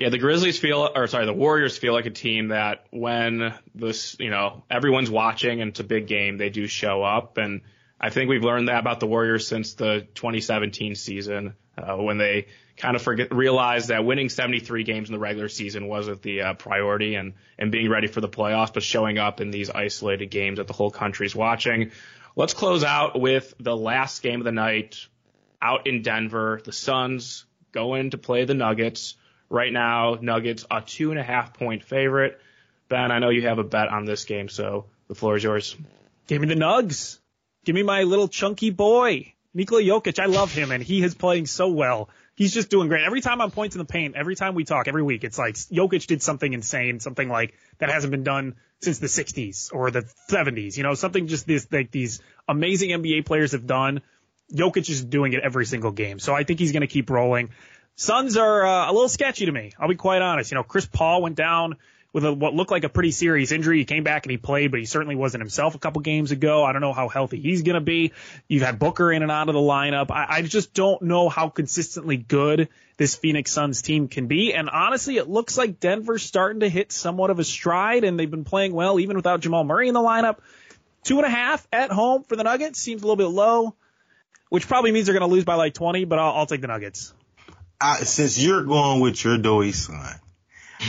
Yeah, 0.00 0.08
the 0.08 0.16
Grizzlies 0.16 0.58
feel, 0.58 0.88
or 0.94 1.06
sorry, 1.08 1.26
the 1.26 1.34
Warriors 1.34 1.76
feel 1.76 1.92
like 1.92 2.06
a 2.06 2.10
team 2.10 2.48
that 2.48 2.86
when 2.90 3.52
this, 3.74 4.16
you 4.18 4.30
know, 4.30 4.64
everyone's 4.70 5.10
watching 5.10 5.60
and 5.60 5.72
it's 5.72 5.80
a 5.80 5.84
big 5.84 6.06
game, 6.06 6.38
they 6.38 6.48
do 6.48 6.66
show 6.66 7.02
up. 7.02 7.36
And 7.36 7.60
I 8.00 8.08
think 8.08 8.30
we've 8.30 8.42
learned 8.42 8.68
that 8.68 8.80
about 8.80 8.98
the 9.00 9.06
Warriors 9.06 9.46
since 9.46 9.74
the 9.74 10.08
2017 10.14 10.94
season, 10.94 11.52
uh, 11.76 11.96
when 11.96 12.16
they 12.16 12.46
kind 12.78 12.96
of 12.96 13.02
forget, 13.02 13.30
realized 13.30 13.88
that 13.88 14.06
winning 14.06 14.30
73 14.30 14.84
games 14.84 15.10
in 15.10 15.12
the 15.12 15.18
regular 15.18 15.50
season 15.50 15.86
wasn't 15.86 16.22
the 16.22 16.40
uh, 16.40 16.54
priority 16.54 17.16
and, 17.16 17.34
and 17.58 17.70
being 17.70 17.90
ready 17.90 18.06
for 18.06 18.22
the 18.22 18.28
playoffs, 18.28 18.72
but 18.72 18.82
showing 18.82 19.18
up 19.18 19.42
in 19.42 19.50
these 19.50 19.68
isolated 19.68 20.30
games 20.30 20.56
that 20.56 20.66
the 20.66 20.72
whole 20.72 20.90
country's 20.90 21.36
watching. 21.36 21.90
Let's 22.36 22.54
close 22.54 22.84
out 22.84 23.20
with 23.20 23.52
the 23.60 23.76
last 23.76 24.22
game 24.22 24.40
of 24.40 24.46
the 24.46 24.52
night 24.52 24.96
out 25.60 25.86
in 25.86 26.00
Denver. 26.00 26.62
The 26.64 26.72
Suns 26.72 27.44
going 27.70 28.12
to 28.12 28.18
play 28.18 28.46
the 28.46 28.54
Nuggets. 28.54 29.16
Right 29.50 29.72
now, 29.72 30.16
Nuggets 30.20 30.64
a 30.70 30.80
two 30.80 31.10
and 31.10 31.18
a 31.18 31.24
half 31.24 31.54
point 31.54 31.82
favorite. 31.82 32.40
Ben, 32.88 33.10
I 33.10 33.18
know 33.18 33.30
you 33.30 33.42
have 33.48 33.58
a 33.58 33.64
bet 33.64 33.88
on 33.88 34.04
this 34.04 34.24
game, 34.24 34.48
so 34.48 34.86
the 35.08 35.14
floor 35.14 35.36
is 35.36 35.42
yours. 35.42 35.76
Give 36.28 36.40
me 36.40 36.48
the 36.48 36.54
Nugs. 36.54 37.18
Give 37.64 37.74
me 37.74 37.82
my 37.82 38.04
little 38.04 38.28
chunky 38.28 38.70
boy, 38.70 39.34
Nikola 39.52 39.82
Jokic. 39.82 40.18
I 40.18 40.26
love 40.26 40.52
him, 40.52 40.70
and 40.70 40.82
he 40.82 41.02
is 41.02 41.14
playing 41.14 41.46
so 41.46 41.68
well. 41.68 42.08
He's 42.36 42.54
just 42.54 42.70
doing 42.70 42.88
great. 42.88 43.04
Every 43.04 43.20
time 43.20 43.40
I'm 43.40 43.50
pointing 43.50 43.78
the 43.78 43.84
paint, 43.84 44.16
every 44.16 44.34
time 44.34 44.54
we 44.54 44.64
talk, 44.64 44.88
every 44.88 45.02
week, 45.02 45.24
it's 45.24 45.36
like 45.36 45.56
Jokic 45.56 46.06
did 46.06 46.22
something 46.22 46.52
insane, 46.52 47.00
something 47.00 47.28
like 47.28 47.54
that 47.78 47.90
hasn't 47.90 48.12
been 48.12 48.24
done 48.24 48.54
since 48.80 48.98
the 48.98 49.08
60s 49.08 49.74
or 49.74 49.90
the 49.90 50.10
70s. 50.30 50.76
You 50.76 50.82
know, 50.82 50.94
something 50.94 51.26
just 51.26 51.46
this 51.46 51.66
like 51.70 51.90
these 51.90 52.20
amazing 52.48 52.90
NBA 52.90 53.26
players 53.26 53.52
have 53.52 53.66
done. 53.66 54.00
Jokic 54.52 54.88
is 54.88 55.04
doing 55.04 55.32
it 55.32 55.40
every 55.44 55.66
single 55.66 55.92
game, 55.92 56.18
so 56.18 56.34
I 56.34 56.44
think 56.44 56.58
he's 56.58 56.72
going 56.72 56.80
to 56.80 56.86
keep 56.86 57.10
rolling. 57.10 57.50
Suns 57.96 58.36
are 58.36 58.64
uh, 58.64 58.90
a 58.90 58.92
little 58.92 59.08
sketchy 59.08 59.46
to 59.46 59.52
me. 59.52 59.72
I'll 59.78 59.88
be 59.88 59.94
quite 59.94 60.22
honest. 60.22 60.50
You 60.50 60.56
know, 60.56 60.62
Chris 60.62 60.86
Paul 60.86 61.22
went 61.22 61.36
down 61.36 61.76
with 62.12 62.24
a, 62.24 62.32
what 62.32 62.54
looked 62.54 62.70
like 62.70 62.84
a 62.84 62.88
pretty 62.88 63.10
serious 63.10 63.52
injury. 63.52 63.78
He 63.78 63.84
came 63.84 64.04
back 64.04 64.24
and 64.24 64.30
he 64.30 64.36
played, 64.36 64.70
but 64.70 64.80
he 64.80 64.86
certainly 64.86 65.14
wasn't 65.14 65.42
himself 65.42 65.74
a 65.74 65.78
couple 65.78 66.00
games 66.02 66.32
ago. 66.32 66.64
I 66.64 66.72
don't 66.72 66.80
know 66.80 66.92
how 66.92 67.08
healthy 67.08 67.40
he's 67.40 67.62
going 67.62 67.74
to 67.74 67.80
be. 67.80 68.12
You've 68.48 68.62
had 68.62 68.78
Booker 68.78 69.12
in 69.12 69.22
and 69.22 69.30
out 69.30 69.48
of 69.48 69.54
the 69.54 69.60
lineup. 69.60 70.10
I, 70.10 70.26
I 70.28 70.42
just 70.42 70.74
don't 70.74 71.02
know 71.02 71.28
how 71.28 71.48
consistently 71.48 72.16
good 72.16 72.68
this 72.96 73.14
Phoenix 73.14 73.52
Suns 73.52 73.82
team 73.82 74.08
can 74.08 74.26
be. 74.26 74.52
And 74.52 74.68
honestly, 74.68 75.16
it 75.16 75.28
looks 75.28 75.56
like 75.56 75.80
Denver's 75.80 76.22
starting 76.22 76.60
to 76.60 76.68
hit 76.68 76.92
somewhat 76.92 77.30
of 77.30 77.38
a 77.38 77.44
stride 77.44 78.04
and 78.04 78.18
they've 78.18 78.30
been 78.30 78.44
playing 78.44 78.72
well 78.72 78.98
even 78.98 79.16
without 79.16 79.40
Jamal 79.40 79.64
Murray 79.64 79.88
in 79.88 79.94
the 79.94 80.00
lineup. 80.00 80.38
Two 81.02 81.18
and 81.18 81.26
a 81.26 81.30
half 81.30 81.66
at 81.72 81.90
home 81.90 82.24
for 82.24 82.36
the 82.36 82.44
Nuggets 82.44 82.78
seems 82.78 83.02
a 83.02 83.06
little 83.06 83.16
bit 83.16 83.32
low, 83.32 83.74
which 84.50 84.68
probably 84.68 84.92
means 84.92 85.06
they're 85.06 85.18
going 85.18 85.28
to 85.28 85.34
lose 85.34 85.44
by 85.44 85.54
like 85.54 85.74
20, 85.74 86.04
but 86.04 86.18
I'll, 86.18 86.32
I'll 86.38 86.46
take 86.46 86.60
the 86.60 86.66
Nuggets. 86.66 87.14
I, 87.80 88.00
since 88.00 88.38
you're 88.38 88.64
going 88.64 89.00
with 89.00 89.22
your 89.24 89.38
doughy 89.38 89.72
son, 89.72 90.20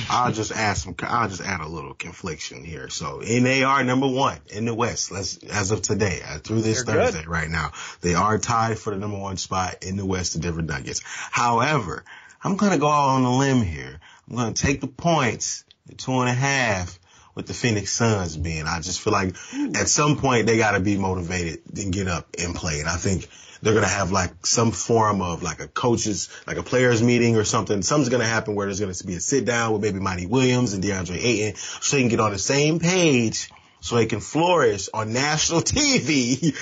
I'll 0.10 0.32
just 0.32 0.52
add 0.52 0.78
some. 0.78 0.96
I'll 1.02 1.28
just 1.30 1.42
add 1.42 1.62
a 1.62 1.68
little 1.68 1.94
confliction 1.94 2.64
here. 2.64 2.90
So, 2.90 3.22
and 3.22 3.46
they 3.46 3.64
are 3.64 3.84
number 3.84 4.08
one 4.08 4.40
in 4.50 4.66
the 4.66 4.74
West. 4.74 5.12
Let's 5.12 5.38
as 5.38 5.72
of 5.72 5.82
today, 5.82 6.22
uh, 6.26 6.40
through 6.40 6.62
this 6.62 6.84
They're 6.84 6.96
Thursday, 6.96 7.20
good. 7.24 7.28
right 7.28 7.50
now, 7.50 7.72
they 8.02 8.14
are 8.14 8.38
tied 8.38 8.80
for 8.80 8.92
the 8.92 9.00
number 9.00 9.18
one 9.18 9.38
spot 9.38 9.84
in 9.84 9.98
the 9.98 10.06
West, 10.06 10.34
the 10.34 10.40
Denver 10.40 10.62
Nuggets. 10.62 11.02
However, 11.06 12.04
I'm 12.44 12.56
gonna 12.56 12.78
go 12.78 12.88
out 12.88 13.16
on 13.16 13.24
a 13.24 13.38
limb 13.38 13.62
here. 13.62 14.00
I'm 14.30 14.36
gonna 14.36 14.54
take 14.54 14.82
the 14.82 14.88
points, 14.88 15.66
the 15.88 15.96
two 15.96 16.14
and 16.20 16.30
a 16.30 16.34
half, 16.34 16.98
with 17.36 17.48
the 17.48 17.54
Phoenix 17.54 17.92
Suns 17.92 18.38
Ben. 18.38 18.68
I 18.68 18.80
just 18.82 19.02
feel 19.02 19.14
like 19.14 19.36
hmm. 19.38 19.76
at 19.76 19.88
some 19.88 20.18
point 20.18 20.48
they 20.48 20.58
got 20.58 20.72
to 20.72 20.80
be 20.80 20.98
motivated 20.98 21.62
and 21.78 21.94
get 21.94 22.08
up 22.08 22.28
and 22.38 22.56
play. 22.56 22.80
And 22.80 22.90
I 22.90 22.96
think 22.96 23.28
they're 23.62 23.74
going 23.74 23.86
to 23.86 23.92
have 23.92 24.12
like 24.12 24.46
some 24.46 24.72
form 24.72 25.22
of 25.22 25.44
like 25.44 25.62
a 25.62 25.68
coaches, 25.68 26.30
like 26.48 26.58
a 26.58 26.64
players 26.64 27.02
meeting 27.02 27.38
or 27.38 27.44
something. 27.44 27.82
Something's 27.82 28.10
going 28.10 28.22
to 28.22 28.28
happen 28.28 28.56
where 28.56 28.68
there's 28.68 28.80
going 28.80 28.94
to 28.94 29.08
be 29.08 29.16
a 29.16 29.20
sit 29.20 29.46
down 29.46 29.74
with 29.74 29.82
maybe 29.82 30.00
Monty 30.00 30.26
Williams 30.26 30.74
and 30.74 30.84
DeAndre 30.84 31.24
Ayton 31.24 31.56
so 31.56 31.96
they 31.96 32.02
can 32.02 32.10
get 32.10 32.20
on 32.20 32.32
the 32.32 32.40
same 32.40 32.80
page 32.80 33.52
so 33.82 33.96
they 33.96 34.06
can 34.06 34.20
flourish 34.20 34.90
on 34.94 35.14
national 35.14 35.62
TV 35.62 36.54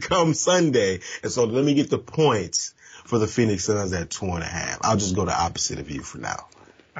come 0.08 0.34
Sunday. 0.34 1.00
And 1.22 1.32
so 1.32 1.44
let 1.44 1.64
me 1.64 1.74
get 1.74 1.90
the 1.90 1.98
points 1.98 2.74
for 3.04 3.18
the 3.18 3.26
Phoenix 3.26 3.64
Suns 3.64 3.92
at 3.92 4.10
two 4.10 4.26
and 4.26 4.42
a 4.42 4.46
half. 4.46 4.78
I'll 4.82 4.96
just 4.96 5.14
go 5.14 5.24
the 5.24 5.36
opposite 5.36 5.78
of 5.78 5.90
you 5.90 6.02
for 6.02 6.18
now. 6.18 6.46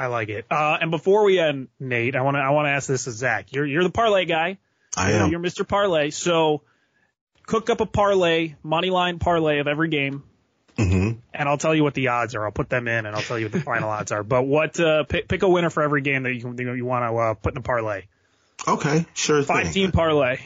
I 0.00 0.06
like 0.06 0.30
it. 0.30 0.46
Uh, 0.50 0.78
and 0.80 0.90
before 0.90 1.24
we 1.24 1.38
end, 1.38 1.68
Nate, 1.78 2.16
I 2.16 2.22
want 2.22 2.36
to 2.36 2.40
I 2.40 2.50
want 2.50 2.66
to 2.66 2.70
ask 2.70 2.88
this 2.88 3.04
to 3.04 3.10
Zach. 3.10 3.52
You're 3.52 3.66
you're 3.66 3.82
the 3.82 3.90
parlay 3.90 4.24
guy. 4.24 4.56
I 4.96 5.12
am. 5.12 5.30
You're 5.30 5.40
Mr. 5.40 5.68
Parlay. 5.68 6.08
So 6.08 6.62
cook 7.46 7.68
up 7.68 7.82
a 7.82 7.86
parlay, 7.86 8.54
money 8.62 8.88
line 8.88 9.18
parlay 9.18 9.58
of 9.58 9.68
every 9.68 9.88
game, 9.90 10.22
hmm 10.78 11.10
and 11.34 11.48
I'll 11.48 11.58
tell 11.58 11.74
you 11.74 11.82
what 11.84 11.92
the 11.92 12.08
odds 12.08 12.34
are. 12.34 12.46
I'll 12.46 12.50
put 12.50 12.70
them 12.70 12.88
in, 12.88 13.04
and 13.04 13.14
I'll 13.14 13.22
tell 13.22 13.38
you 13.38 13.44
what 13.44 13.52
the 13.52 13.60
final 13.60 13.90
odds 13.98 14.10
are. 14.10 14.22
But 14.22 14.44
what 14.44 14.80
uh, 14.80 15.04
pick, 15.04 15.28
pick 15.28 15.42
a 15.42 15.48
winner 15.48 15.68
for 15.68 15.82
every 15.82 16.00
game 16.00 16.22
that 16.22 16.34
you 16.34 16.54
you, 16.58 16.72
you 16.72 16.84
want 16.86 17.04
to 17.04 17.14
uh, 17.16 17.34
put 17.34 17.52
in 17.52 17.58
a 17.58 17.62
parlay. 17.62 18.04
Okay, 18.66 19.04
sure 19.12 19.42
Five 19.42 19.64
thing. 19.64 19.72
team 19.74 19.92
parlay. 19.92 20.38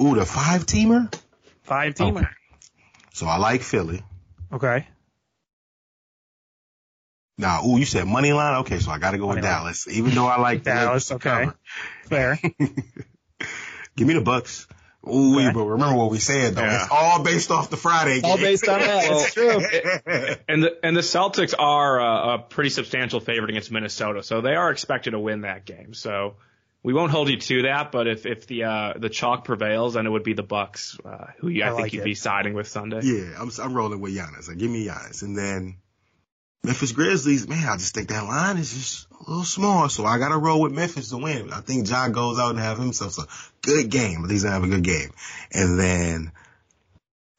Ooh, 0.00 0.16
the 0.16 0.26
five 0.26 0.66
teamer? 0.66 1.14
Five 1.62 1.94
teamer. 1.94 2.18
Okay. 2.22 2.28
So 3.12 3.26
I 3.26 3.38
like 3.38 3.62
Philly. 3.62 4.02
Okay. 4.52 4.86
Now, 7.38 7.64
ooh, 7.66 7.78
you 7.78 7.84
said 7.84 8.06
money 8.06 8.32
line? 8.32 8.60
Okay, 8.60 8.78
so 8.78 8.90
I 8.90 8.98
gotta 8.98 9.18
go 9.18 9.26
with 9.26 9.36
line. 9.36 9.44
Dallas. 9.44 9.86
Even 9.88 10.14
though 10.14 10.26
I 10.26 10.40
like 10.40 10.62
Dallas. 10.62 11.12
Okay. 11.12 11.48
Fair. 12.04 12.38
Give 13.96 14.06
me 14.06 14.14
the 14.14 14.20
Bucks. 14.20 14.66
Ooh, 15.08 15.36
Okay. 15.38 15.52
but 15.52 15.64
remember 15.64 15.94
what 15.96 16.10
we 16.10 16.18
said 16.18 16.56
though. 16.56 16.62
Yeah. 16.62 16.82
It's 16.82 16.88
all 16.90 17.22
based 17.22 17.50
off 17.50 17.70
the 17.70 17.76
Friday 17.76 18.20
game. 18.20 18.30
All 18.30 18.36
based 18.36 18.66
on 18.68 18.80
that. 18.80 19.04
It's 19.10 19.34
true. 19.34 20.36
And 20.48 20.62
the 20.62 20.78
and 20.84 20.96
the 20.96 21.00
Celtics 21.00 21.54
are 21.58 22.00
a, 22.00 22.34
a 22.34 22.38
pretty 22.38 22.70
substantial 22.70 23.20
favorite 23.20 23.50
against 23.50 23.70
Minnesota, 23.70 24.22
so 24.22 24.40
they 24.40 24.54
are 24.54 24.70
expected 24.70 25.12
to 25.12 25.18
win 25.20 25.42
that 25.42 25.64
game. 25.64 25.92
So 25.94 26.36
we 26.82 26.92
won't 26.92 27.10
hold 27.12 27.28
you 27.28 27.36
to 27.38 27.62
that, 27.62 27.92
but 27.92 28.06
if 28.08 28.26
if 28.26 28.46
the 28.46 28.64
uh, 28.64 28.92
the 28.96 29.08
chalk 29.08 29.44
prevails, 29.44 29.94
then 29.94 30.06
it 30.06 30.10
would 30.10 30.24
be 30.24 30.34
the 30.34 30.42
Bucks, 30.42 30.98
uh, 31.04 31.26
who 31.38 31.48
you, 31.48 31.62
I, 31.62 31.66
I 31.66 31.70
think 31.70 31.80
like 31.82 31.92
you'd 31.92 32.00
it. 32.02 32.04
be 32.04 32.14
siding 32.14 32.54
with 32.54 32.66
Sunday. 32.68 33.00
Yeah, 33.02 33.40
I'm, 33.40 33.50
I'm 33.62 33.74
rolling 33.74 34.00
with 34.00 34.14
Giannis. 34.16 34.48
Like, 34.48 34.58
give 34.58 34.70
me 34.70 34.86
Giannis. 34.86 35.22
And 35.22 35.36
then 35.38 35.76
Memphis 36.66 36.90
Grizzlies, 36.90 37.46
man, 37.46 37.64
I 37.64 37.76
just 37.76 37.94
think 37.94 38.08
that 38.08 38.24
line 38.24 38.56
is 38.56 38.72
just 38.72 39.06
a 39.12 39.30
little 39.30 39.44
small. 39.44 39.88
So 39.88 40.04
I 40.04 40.18
got 40.18 40.30
to 40.30 40.36
roll 40.36 40.60
with 40.62 40.72
Memphis 40.72 41.10
to 41.10 41.16
win. 41.16 41.52
I 41.52 41.60
think 41.60 41.88
Ja 41.88 42.08
goes 42.08 42.40
out 42.40 42.50
and 42.50 42.58
have 42.58 42.76
himself 42.76 43.18
a 43.18 43.26
good 43.62 43.88
game. 43.88 44.24
At 44.24 44.30
least 44.30 44.44
I 44.44 44.50
have 44.50 44.64
a 44.64 44.68
good 44.68 44.82
game. 44.82 45.10
And 45.52 45.78
then 45.78 46.32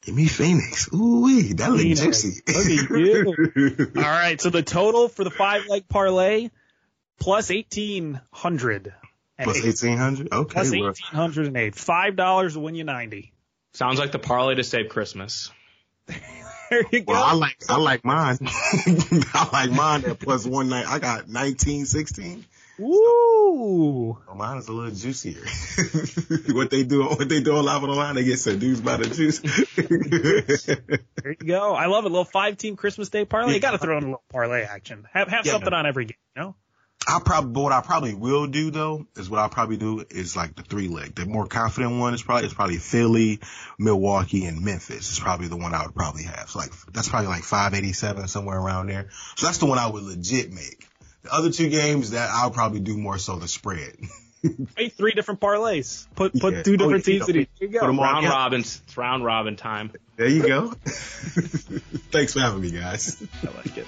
give 0.06 0.16
me 0.16 0.28
Phoenix. 0.28 0.88
Ooh, 0.94 1.24
wee, 1.24 1.52
that 1.54 1.70
look 1.72 1.82
Phoenix. 1.82 2.00
juicy. 2.00 2.42
Look 2.48 3.90
at 3.98 3.98
All 3.98 4.04
right. 4.04 4.40
So 4.40 4.50
the 4.50 4.64
total 4.64 5.10
for 5.10 5.26
the 5.26 5.32
five 5.32 5.68
leg 5.68 5.90
parlay 5.90 6.50
plus 7.20 7.52
eighteen 7.52 8.22
hundred. 8.32 8.94
Plus 9.40 9.64
1800? 9.64 10.34
Okay. 10.34 10.54
Plus 10.54 10.72
well, 10.72 10.90
eighteen 10.90 10.94
hundred 11.12 11.48
and 11.48 11.58
eight. 11.58 11.76
Five 11.76 12.16
dollars 12.16 12.56
will 12.56 12.64
win 12.64 12.76
you 12.76 12.86
ninety. 12.86 13.34
Sounds 13.74 14.00
like 14.00 14.14
the 14.14 14.20
parlay 14.20 14.56
to 14.56 14.64
save 14.64 14.88
Christmas. 14.88 15.52
There 16.70 16.84
you 16.92 17.02
go. 17.02 17.14
well, 17.14 17.24
I 17.24 17.34
like, 17.34 17.58
I 17.70 17.78
like 17.78 18.04
mine. 18.06 18.38
I 18.42 19.50
like 19.54 19.72
mine 19.72 20.06
at 20.06 20.20
plus 20.20 20.46
one 20.46 20.70
night. 20.70 20.86
I 20.88 21.00
got 21.00 21.28
19, 21.30 21.86
16. 21.86 22.46
Woo! 22.80 24.18
Well, 24.28 24.36
mine 24.36 24.58
is 24.58 24.68
a 24.68 24.72
little 24.74 24.92
juicier. 24.94 25.42
what 26.54 26.70
they 26.70 26.84
do, 26.84 27.06
what 27.06 27.28
they 27.28 27.42
do 27.42 27.56
on 27.58 27.66
live 27.66 27.84
on 27.84 27.90
the 27.90 27.96
line, 27.96 28.16
they 28.16 28.24
get 28.24 28.38
seduced 28.38 28.84
by 28.86 28.98
the 28.98 29.06
juice. 29.10 29.40
There 31.24 31.36
you 31.42 31.48
go. 31.48 31.74
I 31.74 31.88
love 31.88 32.06
it. 32.06 32.08
A 32.08 32.12
little 32.12 32.24
five 32.26 32.58
team 32.58 32.76
Christmas 32.76 33.10
Day 33.10 33.26
parlay. 33.26 33.56
You 33.56 33.60
got 33.60 33.72
to 33.72 33.78
throw 33.80 33.98
in 33.98 34.04
a 34.04 34.08
little 34.08 34.24
parlay 34.30 34.62
action. 34.64 35.08
Have 35.12 35.28
have 35.30 35.46
Yeah. 35.46 35.54
something 35.54 35.74
on 35.74 35.86
every 35.86 36.06
game. 36.06 36.18
You 36.36 36.42
know. 36.42 36.56
I 37.06 37.20
probably, 37.24 37.52
but 37.52 37.62
what 37.62 37.72
I 37.74 37.82
probably 37.82 38.14
will 38.16 38.48
do 38.48 38.72
though 38.72 39.08
is 39.16 39.30
what 39.30 39.40
I'll 39.40 39.50
probably 39.50 39.78
do 39.78 40.04
is 40.10 40.36
like 40.36 40.56
the 40.56 40.64
three 40.64 40.88
leg. 40.88 41.16
The 41.16 41.26
more 41.26 41.46
confident 41.48 42.00
one 42.00 42.14
is 42.14 42.22
probably 42.24 42.46
it's 42.46 42.54
probably 42.54 42.78
Philly, 42.78 43.40
Milwaukee, 43.80 44.46
and 44.46 44.62
Memphis. 44.64 45.12
Is 45.12 45.20
probably 45.20 45.48
the 45.48 45.58
one 45.58 45.74
I 45.74 45.86
would 45.86 45.96
probably 45.96 46.24
have. 46.24 46.50
So 46.50 46.60
like 46.60 46.72
that's 46.92 47.08
probably 47.10 47.28
like 47.30 47.44
587 47.44 48.28
somewhere 48.28 48.60
around 48.60 48.88
there. 48.88 49.08
So 49.36 49.46
that's 49.46 49.58
the 49.60 49.68
one 49.68 49.78
I 49.78 49.88
would 49.88 50.04
legit 50.04 50.52
make. 50.52 50.86
The 51.24 51.34
other 51.34 51.52
two 51.52 51.70
games 51.70 52.12
that 52.12 52.30
I'll 52.32 52.52
probably 52.52 52.80
do 52.82 52.98
more 52.98 53.18
so 53.18 53.36
the 53.38 53.48
spread. 53.48 53.96
Hey, 54.78 54.90
three 54.90 55.14
different 55.14 55.40
parlays. 55.40 56.06
Put 56.16 56.40
put 56.40 56.54
Yeah. 56.54 56.62
two 56.64 56.74
Oh, 56.74 56.78
different 56.78 57.08
yeah, 57.08 57.14
teams 57.18 57.28
in 57.30 57.36
each. 57.38 57.50
There 57.60 57.68
you 57.70 57.80
Put 57.80 57.86
go. 57.86 57.90
'em 57.90 58.00
all 58.00 58.06
Round 58.06 58.24
count. 58.24 58.36
robins, 58.36 58.82
it's 58.86 58.96
round 58.96 59.26
robin 59.26 59.56
time. 59.56 59.92
There 60.16 60.28
you 60.30 60.48
go. 60.48 60.68
Thanks 62.12 62.34
for 62.34 62.40
having 62.40 62.62
me, 62.62 62.70
guys. 62.72 63.22
I 63.44 63.48
like 63.58 63.76
it. 63.78 63.88